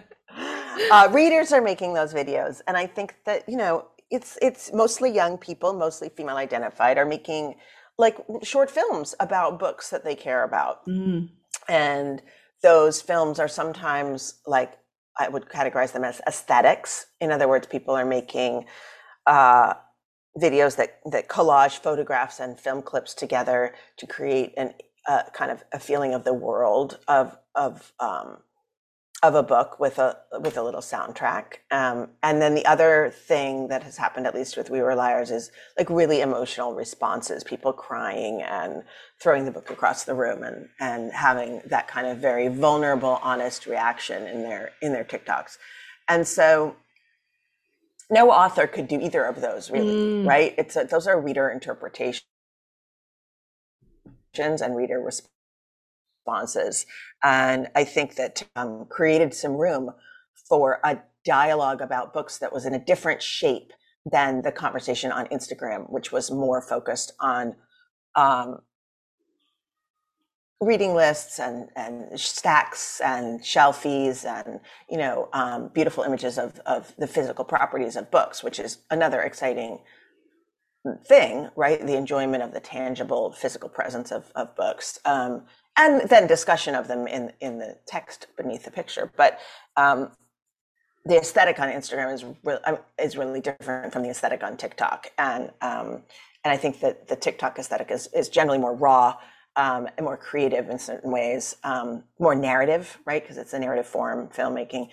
uh, 0.92 1.08
readers 1.12 1.52
are 1.52 1.60
making 1.60 1.94
those 1.94 2.14
videos. 2.14 2.60
And 2.68 2.76
I 2.76 2.86
think 2.86 3.16
that, 3.24 3.48
you 3.48 3.56
know, 3.56 3.86
it's 4.14 4.38
it's 4.40 4.72
mostly 4.72 5.10
young 5.10 5.38
people, 5.38 5.72
mostly 5.72 6.08
female 6.08 6.36
identified, 6.36 6.98
are 6.98 7.06
making 7.06 7.56
like 7.98 8.16
short 8.42 8.70
films 8.70 9.14
about 9.20 9.58
books 9.58 9.90
that 9.90 10.04
they 10.04 10.14
care 10.14 10.44
about. 10.44 10.86
Mm. 10.86 11.30
And 11.68 12.22
those 12.62 13.00
films 13.00 13.38
are 13.38 13.48
sometimes 13.48 14.40
like 14.46 14.78
I 15.18 15.28
would 15.28 15.46
categorize 15.48 15.92
them 15.92 16.04
as 16.04 16.20
aesthetics. 16.26 17.06
In 17.20 17.30
other 17.30 17.48
words, 17.48 17.66
people 17.66 17.94
are 17.94 18.04
making 18.04 18.66
uh, 19.26 19.74
videos 20.40 20.76
that 20.76 21.00
that 21.10 21.28
collage 21.28 21.78
photographs 21.78 22.40
and 22.40 22.58
film 22.58 22.82
clips 22.82 23.14
together 23.14 23.74
to 23.98 24.06
create 24.06 24.54
an 24.56 24.74
uh, 25.06 25.22
kind 25.32 25.50
of 25.50 25.62
a 25.72 25.78
feeling 25.78 26.14
of 26.14 26.24
the 26.24 26.34
world 26.34 26.98
of 27.08 27.36
of 27.54 27.92
um, 28.00 28.38
of 29.24 29.34
a 29.34 29.42
book 29.42 29.80
with 29.80 29.98
a 29.98 30.18
with 30.38 30.58
a 30.58 30.62
little 30.62 30.82
soundtrack. 30.82 31.60
Um, 31.70 32.10
and 32.22 32.42
then 32.42 32.54
the 32.54 32.66
other 32.66 33.10
thing 33.26 33.68
that 33.68 33.82
has 33.82 33.96
happened, 33.96 34.26
at 34.26 34.34
least 34.34 34.56
with 34.56 34.68
We 34.68 34.82
Were 34.82 34.94
Liars, 34.94 35.30
is 35.30 35.50
like 35.78 35.88
really 35.88 36.20
emotional 36.20 36.74
responses, 36.74 37.42
people 37.42 37.72
crying 37.72 38.42
and 38.42 38.82
throwing 39.22 39.46
the 39.46 39.50
book 39.50 39.70
across 39.70 40.04
the 40.04 40.14
room 40.14 40.42
and 40.42 40.68
and 40.78 41.12
having 41.12 41.62
that 41.64 41.88
kind 41.88 42.06
of 42.06 42.18
very 42.18 42.48
vulnerable, 42.48 43.18
honest 43.22 43.64
reaction 43.66 44.26
in 44.26 44.42
their 44.42 44.72
in 44.82 44.92
their 44.92 45.04
TikToks. 45.04 45.56
And 46.06 46.28
so 46.28 46.76
no 48.10 48.30
author 48.30 48.66
could 48.66 48.88
do 48.88 49.00
either 49.00 49.24
of 49.24 49.40
those 49.40 49.70
really, 49.70 49.94
mm. 49.94 50.26
right? 50.26 50.54
It's 50.58 50.76
a, 50.76 50.84
those 50.84 51.06
are 51.06 51.18
reader 51.18 51.48
interpretations 51.48 52.20
and 54.36 54.76
reader 54.76 55.00
responses 55.00 55.33
responses. 56.24 56.86
And 57.22 57.68
I 57.74 57.84
think 57.84 58.16
that 58.16 58.42
um, 58.56 58.86
created 58.88 59.34
some 59.34 59.52
room 59.52 59.90
for 60.48 60.80
a 60.84 60.98
dialogue 61.24 61.80
about 61.80 62.12
books 62.12 62.38
that 62.38 62.52
was 62.52 62.66
in 62.66 62.74
a 62.74 62.78
different 62.78 63.22
shape 63.22 63.72
than 64.10 64.42
the 64.42 64.52
conversation 64.52 65.10
on 65.10 65.26
Instagram, 65.26 65.90
which 65.90 66.12
was 66.12 66.30
more 66.30 66.60
focused 66.60 67.12
on 67.20 67.54
um, 68.14 68.58
reading 70.60 70.94
lists 70.94 71.38
and, 71.38 71.68
and 71.76 72.18
stacks 72.18 73.00
and 73.00 73.40
shelfies 73.40 74.24
and 74.24 74.60
you 74.88 74.96
know 74.96 75.28
um, 75.32 75.70
beautiful 75.74 76.04
images 76.04 76.38
of, 76.38 76.58
of 76.66 76.94
the 76.98 77.06
physical 77.06 77.44
properties 77.44 77.96
of 77.96 78.10
books, 78.10 78.42
which 78.42 78.58
is 78.58 78.78
another 78.90 79.20
exciting 79.22 79.78
thing, 81.06 81.48
right? 81.56 81.84
The 81.84 81.96
enjoyment 81.96 82.42
of 82.42 82.52
the 82.52 82.60
tangible 82.60 83.32
physical 83.32 83.68
presence 83.68 84.12
of, 84.12 84.30
of 84.34 84.54
books. 84.56 84.98
Um, 85.04 85.42
and 85.76 86.08
then 86.08 86.26
discussion 86.26 86.74
of 86.74 86.88
them 86.88 87.06
in 87.06 87.32
in 87.40 87.58
the 87.58 87.78
text 87.86 88.28
beneath 88.36 88.64
the 88.64 88.70
picture. 88.70 89.10
But 89.16 89.38
um, 89.76 90.10
the 91.04 91.18
aesthetic 91.18 91.58
on 91.60 91.68
Instagram 91.68 92.14
is 92.14 92.24
re- 92.44 92.58
um, 92.64 92.78
is 92.98 93.16
really 93.16 93.40
different 93.40 93.92
from 93.92 94.02
the 94.02 94.10
aesthetic 94.10 94.42
on 94.42 94.56
TikTok, 94.56 95.08
and 95.18 95.50
um, 95.60 96.02
and 96.44 96.52
I 96.52 96.56
think 96.56 96.80
that 96.80 97.08
the 97.08 97.16
TikTok 97.16 97.58
aesthetic 97.58 97.90
is 97.90 98.08
is 98.14 98.28
generally 98.28 98.58
more 98.58 98.74
raw 98.74 99.16
um, 99.56 99.88
and 99.96 100.04
more 100.04 100.16
creative 100.16 100.70
in 100.70 100.78
certain 100.78 101.10
ways, 101.10 101.56
um, 101.64 102.04
more 102.18 102.34
narrative, 102.34 102.98
right? 103.04 103.22
Because 103.22 103.36
it's 103.36 103.52
a 103.52 103.58
narrative 103.58 103.86
form 103.86 104.28
filmmaking, 104.28 104.88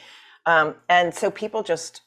um, 0.45 0.75
and 0.89 1.13
so 1.13 1.31
people 1.31 1.63
just 1.63 2.01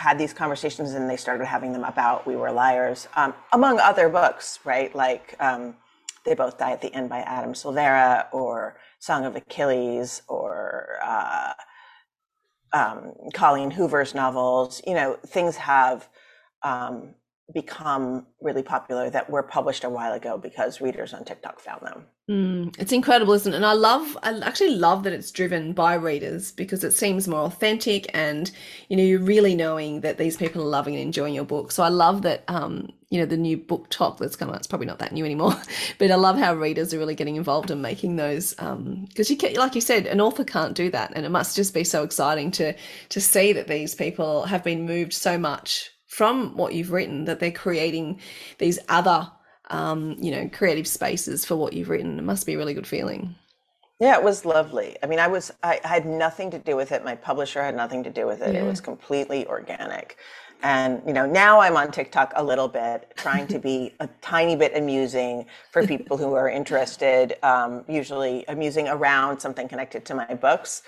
had 0.00 0.18
these 0.18 0.32
conversations 0.32 0.92
and 0.92 1.10
they 1.10 1.16
started 1.16 1.44
having 1.44 1.74
them 1.74 1.84
about 1.84 2.26
We 2.26 2.34
Were 2.34 2.50
Liars, 2.50 3.06
among 3.52 3.78
other 3.80 4.08
books, 4.08 4.58
right? 4.64 4.94
Like 4.94 5.36
they 6.24 6.34
Both 6.34 6.58
Die 6.58 6.72
at 6.72 6.80
the 6.80 6.92
End 6.94 7.10
by 7.10 7.18
Adam 7.18 7.52
Silvera 7.52 8.26
or 8.32 8.78
Song 8.98 9.26
of 9.26 9.36
Achilles 9.36 10.22
or 10.26 10.98
uh, 11.04 11.52
um, 12.72 13.12
Colleen 13.34 13.70
Hoover's 13.70 14.14
novels. 14.14 14.80
You 14.86 14.94
know, 14.94 15.18
things 15.26 15.56
have 15.56 16.08
um, 16.62 17.14
become 17.52 18.26
really 18.40 18.62
popular 18.62 19.10
that 19.10 19.28
were 19.28 19.42
published 19.42 19.84
a 19.84 19.90
while 19.90 20.14
ago 20.14 20.38
because 20.38 20.80
readers 20.80 21.12
on 21.12 21.24
TikTok 21.26 21.60
found 21.60 21.82
them. 21.82 22.06
Mm, 22.30 22.78
it's 22.78 22.92
incredible, 22.92 23.32
isn't 23.32 23.52
it? 23.52 23.56
And 23.56 23.66
I 23.66 23.72
love, 23.72 24.16
I 24.22 24.38
actually 24.38 24.76
love 24.76 25.02
that 25.02 25.12
it's 25.12 25.32
driven 25.32 25.72
by 25.72 25.94
readers 25.94 26.52
because 26.52 26.84
it 26.84 26.92
seems 26.92 27.26
more 27.26 27.40
authentic 27.40 28.08
and, 28.14 28.48
you 28.88 28.96
know, 28.96 29.02
you're 29.02 29.18
really 29.18 29.56
knowing 29.56 30.02
that 30.02 30.16
these 30.16 30.36
people 30.36 30.62
are 30.62 30.66
loving 30.66 30.94
and 30.94 31.02
enjoying 31.02 31.34
your 31.34 31.44
book. 31.44 31.72
So 31.72 31.82
I 31.82 31.88
love 31.88 32.22
that, 32.22 32.44
um, 32.46 32.92
you 33.08 33.18
know, 33.18 33.26
the 33.26 33.36
new 33.36 33.58
BookTok 33.58 34.18
that's 34.18 34.36
come 34.36 34.48
out, 34.48 34.58
it's 34.58 34.68
probably 34.68 34.86
not 34.86 35.00
that 35.00 35.10
new 35.12 35.24
anymore, 35.24 35.60
but 35.98 36.12
I 36.12 36.14
love 36.14 36.38
how 36.38 36.54
readers 36.54 36.94
are 36.94 37.00
really 37.00 37.16
getting 37.16 37.34
involved 37.34 37.72
in 37.72 37.82
making 37.82 38.14
those, 38.14 38.54
um, 38.60 39.06
because 39.08 39.28
you 39.28 39.36
can, 39.36 39.54
like 39.54 39.74
you 39.74 39.80
said, 39.80 40.06
an 40.06 40.20
author 40.20 40.44
can't 40.44 40.76
do 40.76 40.88
that. 40.90 41.10
And 41.16 41.26
it 41.26 41.30
must 41.30 41.56
just 41.56 41.74
be 41.74 41.82
so 41.82 42.04
exciting 42.04 42.52
to, 42.52 42.74
to 43.08 43.20
see 43.20 43.52
that 43.54 43.66
these 43.66 43.96
people 43.96 44.44
have 44.44 44.62
been 44.62 44.86
moved 44.86 45.14
so 45.14 45.36
much 45.36 45.90
from 46.06 46.56
what 46.56 46.74
you've 46.74 46.92
written 46.92 47.24
that 47.24 47.40
they're 47.40 47.50
creating 47.50 48.20
these 48.58 48.78
other 48.88 49.28
um, 49.70 50.16
you 50.20 50.30
know 50.30 50.48
creative 50.52 50.86
spaces 50.86 51.44
for 51.44 51.56
what 51.56 51.72
you've 51.72 51.88
written. 51.88 52.18
It 52.18 52.22
must 52.22 52.46
be 52.46 52.54
a 52.54 52.58
really 52.58 52.74
good 52.74 52.86
feeling. 52.86 53.34
Yeah 54.00 54.16
it 54.16 54.24
was 54.24 54.44
lovely. 54.44 54.96
I 55.02 55.06
mean 55.06 55.18
i 55.18 55.28
was 55.28 55.50
i, 55.62 55.80
I 55.84 55.88
had 55.88 56.06
nothing 56.06 56.50
to 56.50 56.58
do 56.58 56.76
with 56.76 56.92
it. 56.92 57.04
My 57.04 57.14
publisher 57.14 57.62
had 57.62 57.76
nothing 57.76 58.02
to 58.04 58.10
do 58.10 58.26
with 58.26 58.42
it. 58.42 58.54
Yeah. 58.54 58.62
it 58.62 58.66
was 58.66 58.80
completely 58.80 59.46
organic. 59.46 60.16
And 60.62 61.02
you 61.06 61.14
know 61.14 61.24
now 61.24 61.60
i'm 61.60 61.76
on 61.76 61.90
tiktok 61.90 62.32
a 62.36 62.44
little 62.44 62.68
bit 62.68 63.12
trying 63.16 63.46
to 63.46 63.58
be 63.58 63.94
a 64.00 64.08
tiny 64.20 64.56
bit 64.56 64.76
amusing 64.76 65.46
for 65.70 65.86
people 65.86 66.18
who 66.18 66.34
are 66.34 66.50
interested 66.50 67.36
um, 67.42 67.84
usually 67.88 68.44
amusing 68.48 68.88
around 68.88 69.40
something 69.40 69.68
connected 69.68 70.04
to 70.06 70.14
my 70.14 70.34
books. 70.34 70.82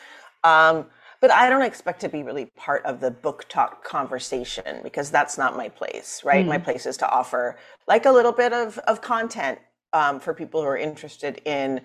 Um, 0.45 0.87
but 1.23 1.31
I 1.31 1.49
don't 1.49 1.63
expect 1.63 2.01
to 2.01 2.09
be 2.09 2.25
really 2.25 2.47
part 2.57 2.85
of 2.85 2.99
the 3.01 3.13
BookTok 3.13 3.85
conversation 3.85 4.81
because 4.83 5.09
that's 5.09 5.39
not 5.39 5.57
my 5.57 5.69
place, 5.69 6.21
right? 6.25 6.45
Mm. 6.45 6.49
My 6.49 6.59
place 6.59 6.85
is 6.85 6.97
to 6.97 7.09
offer 7.09 7.57
like 7.87 8.07
a 8.07 8.11
little 8.11 8.33
bit 8.33 8.53
of, 8.53 8.77
of 8.81 9.01
content 9.01 9.61
um, 9.93 10.19
for 10.19 10.35
people 10.35 10.61
who 10.61 10.67
are 10.67 10.77
interested 10.77 11.41
in 11.45 11.81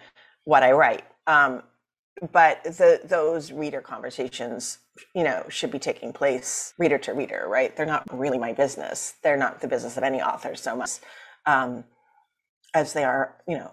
what 0.45 0.63
I 0.63 0.71
write. 0.71 1.03
Um, 1.27 1.61
but 2.31 2.63
the, 2.63 2.99
those 3.05 3.51
reader 3.51 3.79
conversations, 3.79 4.79
you 5.13 5.23
know, 5.23 5.45
should 5.49 5.69
be 5.69 5.77
taking 5.77 6.13
place 6.13 6.73
reader 6.79 6.97
to 6.97 7.13
reader, 7.13 7.45
right? 7.47 7.75
They're 7.75 7.85
not 7.85 8.07
really 8.11 8.39
my 8.39 8.53
business. 8.53 9.13
They're 9.21 9.37
not 9.37 9.61
the 9.61 9.67
business 9.67 9.97
of 9.97 10.03
any 10.03 10.19
author 10.19 10.55
so 10.55 10.75
much 10.75 10.93
um, 11.45 11.83
as 12.73 12.93
they 12.93 13.03
are, 13.03 13.35
you 13.47 13.59
know, 13.59 13.71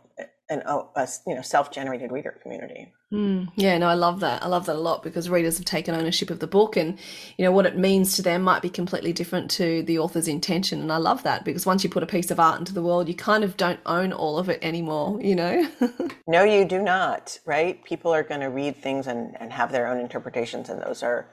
an 0.54 0.62
a, 0.66 1.08
you 1.26 1.34
know 1.34 1.42
self-generated 1.42 2.10
reader 2.10 2.38
community. 2.42 2.92
Mm, 3.12 3.48
yeah, 3.54 3.78
no, 3.78 3.88
I 3.88 3.94
love 3.94 4.20
that. 4.20 4.42
I 4.42 4.46
love 4.46 4.66
that 4.66 4.76
a 4.76 4.78
lot 4.78 5.02
because 5.02 5.30
readers 5.30 5.58
have 5.58 5.66
taken 5.66 5.94
ownership 5.94 6.30
of 6.30 6.40
the 6.40 6.46
book, 6.46 6.76
and 6.76 6.98
you 7.36 7.44
know 7.44 7.52
what 7.52 7.66
it 7.66 7.76
means 7.76 8.16
to 8.16 8.22
them 8.22 8.42
might 8.42 8.62
be 8.62 8.70
completely 8.70 9.12
different 9.12 9.50
to 9.52 9.82
the 9.82 9.98
author's 9.98 10.28
intention. 10.28 10.80
And 10.80 10.92
I 10.92 10.96
love 10.96 11.22
that 11.24 11.44
because 11.44 11.66
once 11.66 11.84
you 11.84 11.90
put 11.90 12.02
a 12.02 12.06
piece 12.06 12.30
of 12.30 12.40
art 12.40 12.58
into 12.58 12.72
the 12.72 12.82
world, 12.82 13.08
you 13.08 13.14
kind 13.14 13.44
of 13.44 13.56
don't 13.56 13.80
own 13.86 14.12
all 14.12 14.38
of 14.38 14.48
it 14.48 14.58
anymore. 14.62 15.20
You 15.20 15.36
know? 15.36 15.70
no, 16.26 16.44
you 16.44 16.64
do 16.64 16.80
not. 16.82 17.38
Right? 17.44 17.84
People 17.84 18.12
are 18.12 18.22
going 18.22 18.40
to 18.40 18.50
read 18.50 18.82
things 18.82 19.06
and, 19.06 19.36
and 19.40 19.52
have 19.52 19.70
their 19.70 19.86
own 19.86 20.00
interpretations, 20.00 20.68
and 20.68 20.80
those 20.80 21.02
are 21.02 21.26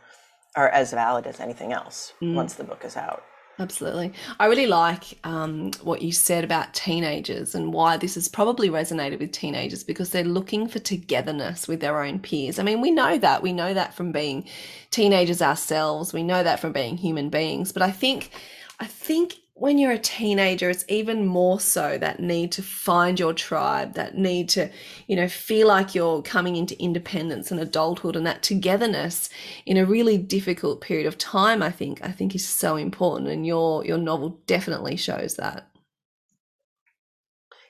are 0.55 0.69
as 0.69 0.91
valid 0.91 1.25
as 1.27 1.39
anything 1.39 1.71
else 1.71 2.13
mm. 2.21 2.33
once 2.33 2.55
the 2.55 2.63
book 2.63 2.83
is 2.83 2.97
out. 2.97 3.23
Absolutely. 3.59 4.13
I 4.39 4.47
really 4.47 4.65
like 4.65 5.19
um, 5.23 5.71
what 5.83 6.01
you 6.01 6.11
said 6.11 6.43
about 6.43 6.73
teenagers 6.73 7.53
and 7.53 7.71
why 7.73 7.95
this 7.97 8.15
has 8.15 8.27
probably 8.27 8.69
resonated 8.69 9.19
with 9.19 9.31
teenagers 9.31 9.83
because 9.83 10.09
they're 10.09 10.23
looking 10.23 10.67
for 10.67 10.79
togetherness 10.79 11.67
with 11.67 11.79
their 11.79 12.01
own 12.01 12.19
peers. 12.19 12.57
I 12.57 12.63
mean, 12.63 12.81
we 12.81 12.89
know 12.89 13.19
that. 13.19 13.43
We 13.43 13.53
know 13.53 13.73
that 13.73 13.93
from 13.93 14.11
being 14.11 14.45
teenagers 14.89 15.41
ourselves. 15.43 16.11
We 16.11 16.23
know 16.23 16.41
that 16.41 16.59
from 16.59 16.71
being 16.71 16.97
human 16.97 17.29
beings. 17.29 17.71
But 17.71 17.83
I 17.83 17.91
think, 17.91 18.31
I 18.79 18.87
think 18.87 19.35
when 19.61 19.77
you're 19.77 19.91
a 19.91 19.99
teenager, 19.99 20.71
it's 20.71 20.85
even 20.87 21.23
more 21.23 21.59
so 21.59 21.95
that 21.99 22.19
need 22.19 22.51
to 22.51 22.63
find 22.63 23.19
your 23.19 23.31
tribe, 23.31 23.93
that 23.93 24.17
need 24.17 24.49
to, 24.49 24.67
you 25.05 25.15
know, 25.15 25.27
feel 25.27 25.67
like 25.67 25.93
you're 25.93 26.23
coming 26.23 26.55
into 26.55 26.81
independence 26.81 27.51
and 27.51 27.59
adulthood 27.59 28.15
and 28.15 28.25
that 28.25 28.41
togetherness 28.41 29.29
in 29.67 29.77
a 29.77 29.85
really 29.85 30.17
difficult 30.17 30.81
period 30.81 31.05
of 31.05 31.15
time, 31.19 31.61
I 31.61 31.69
think, 31.69 32.03
I 32.03 32.11
think 32.11 32.33
is 32.33 32.47
so 32.47 32.75
important. 32.75 33.29
And 33.29 33.45
your 33.45 33.85
your 33.85 33.99
novel 33.99 34.41
definitely 34.47 34.95
shows 34.95 35.35
that. 35.35 35.67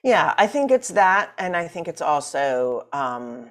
Yeah, 0.02 0.34
I 0.38 0.48
think 0.48 0.72
it's 0.72 0.90
that. 0.90 1.34
And 1.38 1.58
I 1.58 1.68
think 1.68 1.90
it's 1.90 2.02
also 2.02 2.88
um 2.94 3.50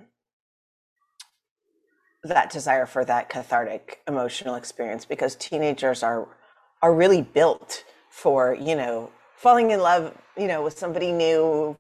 that 2.25 2.51
desire 2.51 2.87
for 2.87 3.05
that 3.05 3.29
cathartic 3.29 4.01
emotional 4.09 4.55
experience 4.55 5.05
because 5.05 5.37
teenagers 5.37 6.03
are 6.03 6.27
are 6.81 6.95
really 6.95 7.21
built 7.21 7.85
for 8.11 8.55
you 8.55 8.77
know 8.77 9.11
falling 9.37 9.71
in 9.71 9.81
love 9.81 10.15
you 10.37 10.47
know 10.47 10.63
with 10.63 10.79
somebody 10.79 11.13
new 11.13 11.77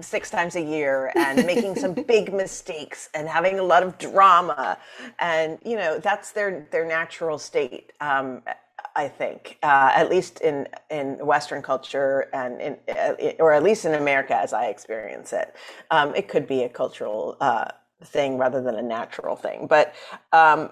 six 0.00 0.30
times 0.30 0.56
a 0.56 0.60
year 0.60 1.12
and 1.16 1.44
making 1.46 1.74
some 1.76 1.92
big 2.08 2.32
mistakes 2.32 3.10
and 3.14 3.28
having 3.28 3.58
a 3.58 3.62
lot 3.62 3.82
of 3.82 3.98
drama. 3.98 4.78
And 5.18 5.58
you 5.64 5.76
know 5.76 5.98
that's 5.98 6.32
their 6.32 6.66
their 6.70 6.86
natural 6.86 7.38
state 7.38 7.92
um, 8.00 8.42
I 8.94 9.08
think, 9.08 9.58
uh, 9.62 9.90
at 9.94 10.10
least 10.10 10.40
in 10.40 10.68
in 10.90 11.24
Western 11.24 11.62
culture 11.62 12.28
and 12.32 12.60
in, 12.60 12.76
uh, 12.88 13.14
or 13.38 13.52
at 13.52 13.62
least 13.62 13.84
in 13.84 13.94
America, 13.94 14.36
as 14.36 14.52
I 14.52 14.66
experience 14.66 15.32
it, 15.32 15.54
um, 15.90 16.14
it 16.14 16.28
could 16.28 16.46
be 16.46 16.64
a 16.64 16.68
cultural 16.68 17.36
uh, 17.40 17.66
thing 18.04 18.36
rather 18.36 18.60
than 18.60 18.74
a 18.74 18.82
natural 18.82 19.36
thing. 19.36 19.66
But 19.66 19.94
um, 20.32 20.70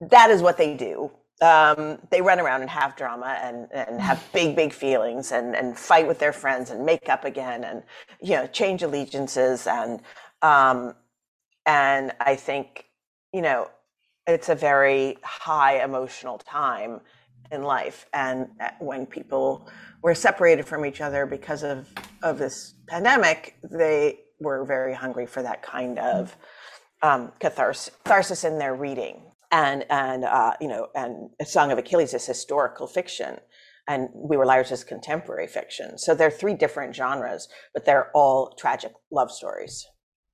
that 0.00 0.30
is 0.30 0.42
what 0.42 0.56
they 0.56 0.74
do 0.74 1.10
um, 1.42 1.98
they 2.10 2.22
run 2.22 2.40
around 2.40 2.62
and 2.62 2.70
have 2.70 2.96
drama 2.96 3.38
and, 3.42 3.68
and 3.72 4.00
have 4.00 4.24
big, 4.32 4.56
big 4.56 4.72
feelings 4.72 5.32
and, 5.32 5.54
and 5.54 5.78
fight 5.78 6.06
with 6.06 6.18
their 6.18 6.32
friends 6.32 6.70
and 6.70 6.84
make 6.84 7.08
up 7.08 7.24
again 7.24 7.64
and, 7.64 7.82
you 8.22 8.34
know, 8.34 8.46
change 8.46 8.82
allegiances. 8.82 9.66
And, 9.66 10.00
um, 10.40 10.94
and 11.66 12.12
I 12.20 12.36
think, 12.36 12.86
you 13.32 13.42
know, 13.42 13.70
it's 14.26 14.48
a 14.48 14.54
very 14.54 15.18
high 15.22 15.84
emotional 15.84 16.38
time 16.38 17.00
in 17.52 17.62
life. 17.62 18.06
And 18.14 18.48
uh, 18.58 18.70
when 18.78 19.04
people 19.04 19.68
were 20.02 20.14
separated 20.14 20.66
from 20.66 20.86
each 20.86 21.00
other 21.00 21.26
because 21.26 21.62
of, 21.62 21.86
of 22.22 22.38
this 22.38 22.74
pandemic, 22.88 23.56
they 23.62 24.20
were 24.40 24.64
very 24.64 24.94
hungry 24.94 25.26
for 25.26 25.42
that 25.42 25.62
kind 25.62 25.98
of 25.98 26.34
um, 27.02 27.32
catharsis, 27.40 27.94
catharsis 28.04 28.44
in 28.44 28.58
their 28.58 28.74
reading 28.74 29.20
and 29.50 29.84
and 29.90 30.24
uh, 30.24 30.52
you 30.60 30.68
know 30.68 30.88
and 30.94 31.30
a 31.40 31.44
song 31.44 31.70
of 31.72 31.78
achilles 31.78 32.14
is 32.14 32.26
historical 32.26 32.86
fiction 32.86 33.38
and 33.88 34.08
we 34.12 34.36
were 34.36 34.46
liars 34.46 34.72
is 34.72 34.82
contemporary 34.82 35.46
fiction. 35.46 35.96
So 35.96 36.14
they're 36.14 36.30
three 36.30 36.54
different 36.54 36.94
genres 36.94 37.48
but 37.72 37.84
they're 37.84 38.10
all 38.14 38.54
tragic 38.58 38.92
love 39.10 39.30
stories. 39.30 39.86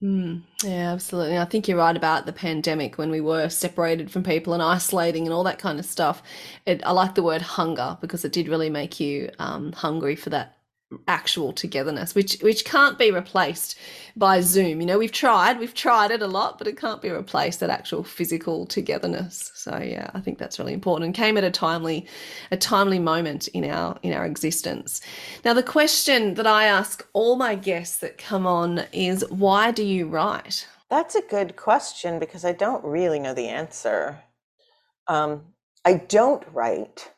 Mm, 0.03 0.43
yeah 0.65 0.93
absolutely. 0.93 1.39
I 1.39 1.45
think 1.45 1.69
you're 1.69 1.79
right 1.79 1.97
about 1.97 2.27
the 2.27 2.33
pandemic 2.33 2.99
when 2.99 3.11
we 3.11 3.21
were 3.21 3.49
separated 3.49 4.11
from 4.11 4.25
people 4.25 4.53
and 4.53 4.63
isolating 4.63 5.27
and 5.27 5.33
all 5.33 5.45
that 5.45 5.61
kind 5.61 5.79
of 5.79 5.87
stuff. 5.87 6.23
It, 6.67 6.83
i 6.85 6.91
like 6.91 7.15
the 7.15 7.23
word 7.23 7.43
hunger 7.43 7.99
because 8.01 8.25
it 8.25 8.33
did 8.33 8.49
really 8.49 8.71
make 8.71 8.99
you 8.99 9.31
um, 9.39 9.73
hungry 9.73 10.17
for 10.17 10.31
that 10.31 10.57
actual 11.09 11.53
togetherness 11.53 12.15
which 12.15 12.39
which 12.41 12.65
can't 12.65 12.99
be 12.99 13.11
replaced 13.11 13.79
by 14.17 14.41
zoom. 14.41 14.81
You 14.81 14.87
know 14.87 14.99
we've 14.99 15.13
tried 15.13 15.59
we've 15.59 15.75
tried 15.75 16.11
it 16.11 16.23
a 16.23 16.27
lot 16.27 16.59
but 16.59 16.67
it 16.67 16.77
can't 16.77 17.03
be 17.03 17.11
replaced 17.11 17.61
that 17.61 17.71
actual 17.71 18.05
physical 18.05 18.67
togetherness. 18.67 19.51
So 19.55 19.77
yeah 19.79 20.11
i 20.15 20.21
think 20.21 20.39
that's 20.39 20.59
really 20.59 20.73
important 20.73 21.07
and 21.07 21.15
came 21.15 21.37
at 21.37 21.45
a 21.45 21.51
timely 21.51 22.07
a 22.51 22.57
timely 22.57 22.99
moment 22.99 23.49
in 23.49 23.65
our 23.65 23.99
in 24.03 24.13
our 24.13 24.25
existence. 24.27 25.01
Now 25.45 25.55
the 25.55 25.63
question 25.63 26.35
that 26.35 26.47
i 26.47 26.65
ask 26.65 27.07
all 27.13 27.37
my 27.37 27.55
guests 27.55 27.99
that 27.99 28.19
come 28.19 28.47
on 28.47 28.85
is 28.93 29.25
why 29.31 29.71
do 29.71 29.85
you 29.85 30.09
write? 30.09 30.67
That's 30.91 31.15
a 31.15 31.23
good 31.23 31.57
question 31.57 32.19
because 32.19 32.45
i 32.45 32.53
don't 32.53 32.85
really 32.85 33.19
know 33.19 33.35
the 33.35 33.49
answer. 33.49 34.23
Um, 35.09 35.43
i 35.85 35.95
don't 35.95 36.45
write 36.53 37.11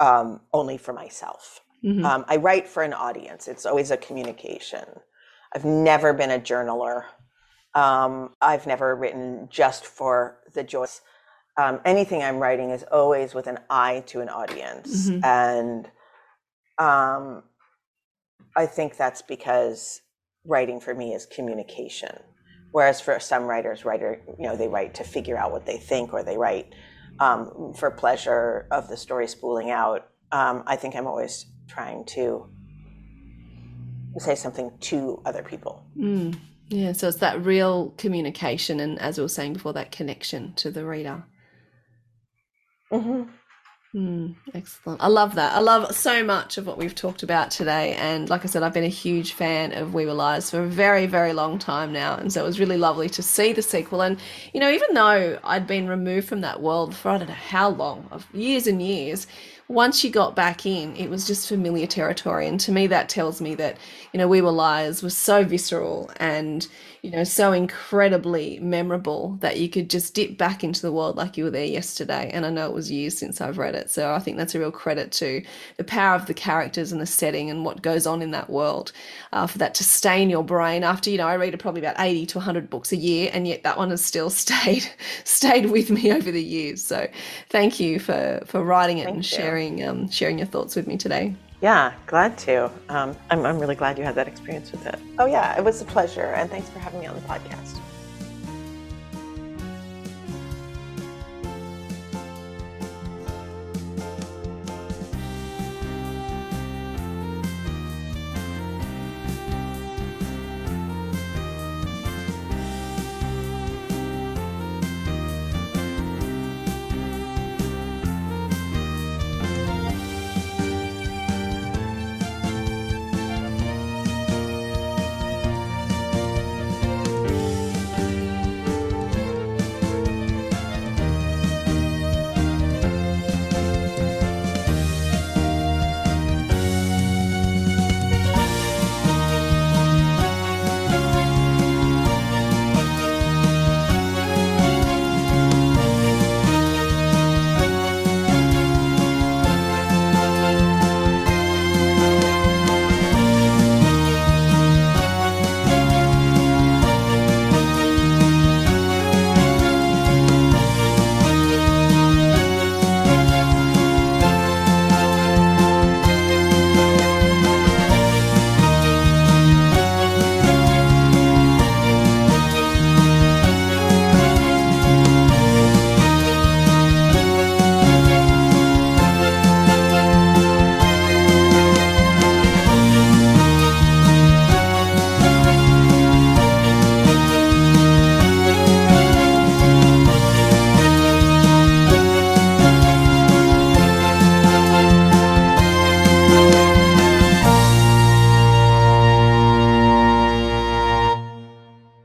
um, 0.00 0.40
only 0.52 0.76
for 0.76 0.92
myself 0.92 1.60
Mm-hmm. 1.84 2.04
Um, 2.04 2.24
I 2.28 2.36
write 2.36 2.66
for 2.66 2.82
an 2.82 2.94
audience. 2.94 3.46
It's 3.46 3.66
always 3.66 3.90
a 3.90 3.96
communication. 3.96 4.84
I've 5.54 5.64
never 5.64 6.12
been 6.12 6.30
a 6.30 6.38
journaler. 6.38 7.04
Um, 7.74 8.34
I've 8.40 8.66
never 8.66 8.94
written 8.96 9.48
just 9.50 9.84
for 9.84 10.38
the 10.54 10.62
joy. 10.62 10.86
Um, 11.56 11.80
anything 11.84 12.22
I'm 12.22 12.38
writing 12.38 12.70
is 12.70 12.84
always 12.84 13.34
with 13.34 13.46
an 13.46 13.58
eye 13.68 14.02
to 14.06 14.20
an 14.20 14.28
audience, 14.28 15.08
mm-hmm. 15.08 15.24
and 15.24 15.86
um, 16.78 17.44
I 18.56 18.66
think 18.66 18.96
that's 18.96 19.22
because 19.22 20.00
writing 20.44 20.80
for 20.80 20.94
me 20.94 21.14
is 21.14 21.26
communication. 21.26 22.16
Whereas 22.72 23.00
for 23.00 23.20
some 23.20 23.44
writers, 23.44 23.84
writer, 23.84 24.20
you 24.36 24.48
know, 24.48 24.56
they 24.56 24.66
write 24.66 24.94
to 24.94 25.04
figure 25.04 25.36
out 25.36 25.52
what 25.52 25.64
they 25.64 25.76
think, 25.76 26.12
or 26.12 26.24
they 26.24 26.36
write 26.36 26.74
um, 27.20 27.72
for 27.76 27.90
pleasure 27.90 28.66
of 28.72 28.88
the 28.88 28.96
story 28.96 29.28
spooling 29.28 29.70
out. 29.70 30.08
Um, 30.32 30.64
I 30.66 30.74
think 30.74 30.96
I'm 30.96 31.06
always 31.06 31.46
trying 31.68 32.04
to 32.06 32.46
say 34.18 34.34
something 34.34 34.70
to 34.80 35.20
other 35.24 35.42
people. 35.42 35.84
Mm, 35.98 36.38
yeah, 36.68 36.92
so 36.92 37.08
it's 37.08 37.18
that 37.18 37.44
real 37.44 37.90
communication, 37.98 38.80
and 38.80 38.98
as 39.00 39.18
we 39.18 39.24
were 39.24 39.28
saying 39.28 39.54
before, 39.54 39.72
that 39.72 39.92
connection 39.92 40.54
to 40.54 40.70
the 40.70 40.84
reader. 40.84 41.24
Mm-hmm. 42.92 43.30
Mm, 43.94 44.34
excellent. 44.52 45.00
I 45.00 45.06
love 45.06 45.36
that. 45.36 45.54
I 45.54 45.60
love 45.60 45.94
so 45.94 46.24
much 46.24 46.58
of 46.58 46.66
what 46.66 46.78
we've 46.78 46.96
talked 46.96 47.22
about 47.22 47.52
today. 47.52 47.94
And 47.94 48.28
like 48.28 48.44
I 48.44 48.48
said, 48.48 48.64
I've 48.64 48.72
been 48.72 48.82
a 48.82 48.88
huge 48.88 49.34
fan 49.34 49.72
of 49.72 49.94
We 49.94 50.04
Were 50.04 50.14
Liars 50.14 50.50
for 50.50 50.64
a 50.64 50.66
very, 50.66 51.06
very 51.06 51.32
long 51.32 51.60
time 51.60 51.92
now. 51.92 52.16
And 52.16 52.32
so 52.32 52.42
it 52.42 52.46
was 52.46 52.58
really 52.58 52.76
lovely 52.76 53.08
to 53.10 53.22
see 53.22 53.52
the 53.52 53.62
sequel. 53.62 54.00
And, 54.02 54.18
you 54.52 54.58
know, 54.58 54.68
even 54.68 54.94
though 54.94 55.38
I'd 55.44 55.68
been 55.68 55.86
removed 55.86 56.28
from 56.28 56.40
that 56.40 56.60
world 56.60 56.96
for 56.96 57.10
I 57.10 57.18
don't 57.18 57.28
know 57.28 57.34
how 57.34 57.68
long, 57.68 58.08
of 58.10 58.26
years 58.34 58.66
and 58.66 58.82
years, 58.82 59.28
once 59.68 60.04
you 60.04 60.10
got 60.10 60.36
back 60.36 60.66
in, 60.66 60.94
it 60.94 61.08
was 61.08 61.26
just 61.26 61.48
familiar 61.48 61.86
territory. 61.86 62.46
And 62.46 62.60
to 62.60 62.72
me, 62.72 62.86
that 62.88 63.08
tells 63.08 63.40
me 63.40 63.54
that, 63.54 63.78
you 64.12 64.18
know, 64.18 64.28
We 64.28 64.42
Were 64.42 64.50
Liars 64.50 65.02
was 65.02 65.16
so 65.16 65.42
visceral 65.42 66.10
and, 66.16 66.68
you 67.00 67.10
know, 67.10 67.24
so 67.24 67.52
incredibly 67.52 68.58
memorable 68.60 69.38
that 69.40 69.58
you 69.58 69.70
could 69.70 69.88
just 69.88 70.12
dip 70.12 70.36
back 70.36 70.64
into 70.64 70.82
the 70.82 70.92
world 70.92 71.16
like 71.16 71.38
you 71.38 71.44
were 71.44 71.50
there 71.50 71.64
yesterday. 71.64 72.30
And 72.30 72.44
I 72.44 72.50
know 72.50 72.66
it 72.66 72.74
was 72.74 72.90
years 72.90 73.16
since 73.16 73.40
I've 73.40 73.56
read 73.56 73.74
it. 73.74 73.90
So 73.90 74.12
I 74.12 74.18
think 74.18 74.36
that's 74.36 74.54
a 74.54 74.58
real 74.58 74.70
credit 74.70 75.12
to 75.12 75.42
the 75.78 75.84
power 75.84 76.14
of 76.14 76.26
the 76.26 76.34
characters 76.34 76.92
and 76.92 77.00
the 77.00 77.06
setting 77.06 77.48
and 77.48 77.64
what 77.64 77.80
goes 77.80 78.06
on 78.06 78.20
in 78.20 78.32
that 78.32 78.50
world 78.50 78.92
uh, 79.32 79.46
for 79.46 79.56
that 79.58 79.74
to 79.76 79.84
stay 79.84 80.22
in 80.22 80.28
your 80.28 80.44
brain 80.44 80.84
after, 80.84 81.08
you 81.08 81.16
know, 81.16 81.26
I 81.26 81.36
read 81.36 81.58
probably 81.58 81.80
about 81.80 81.96
80 81.98 82.26
to 82.26 82.38
100 82.38 82.68
books 82.68 82.92
a 82.92 82.96
year. 82.96 83.30
And 83.32 83.48
yet 83.48 83.62
that 83.62 83.78
one 83.78 83.88
has 83.90 84.04
still 84.04 84.28
stayed, 84.44 84.84
stayed 85.24 85.70
with 85.70 85.90
me 85.90 86.12
over 86.12 86.30
the 86.30 86.44
years. 86.44 86.84
So 86.84 87.08
thank 87.48 87.80
you 87.80 87.98
for, 87.98 88.42
for 88.44 88.62
writing 88.62 88.98
it 88.98 89.04
thank 89.04 89.14
and 89.16 89.24
sharing 89.24 89.53
sharing 89.54 89.84
um, 89.84 90.08
sharing 90.10 90.38
your 90.38 90.46
thoughts 90.46 90.76
with 90.76 90.86
me 90.86 90.96
today. 90.96 91.34
Yeah, 91.60 91.92
glad 92.06 92.36
to. 92.38 92.70
Um, 92.88 93.16
I'm, 93.30 93.46
I'm 93.46 93.58
really 93.58 93.74
glad 93.74 93.96
you 93.96 94.04
had 94.04 94.16
that 94.16 94.28
experience 94.28 94.70
with 94.70 94.86
it. 94.86 94.98
Oh, 95.18 95.26
yeah, 95.26 95.56
it 95.56 95.64
was 95.64 95.80
a 95.80 95.84
pleasure. 95.84 96.34
And 96.34 96.50
thanks 96.50 96.68
for 96.68 96.78
having 96.78 97.00
me 97.00 97.06
on 97.06 97.14
the 97.14 97.22
podcast. 97.22 97.80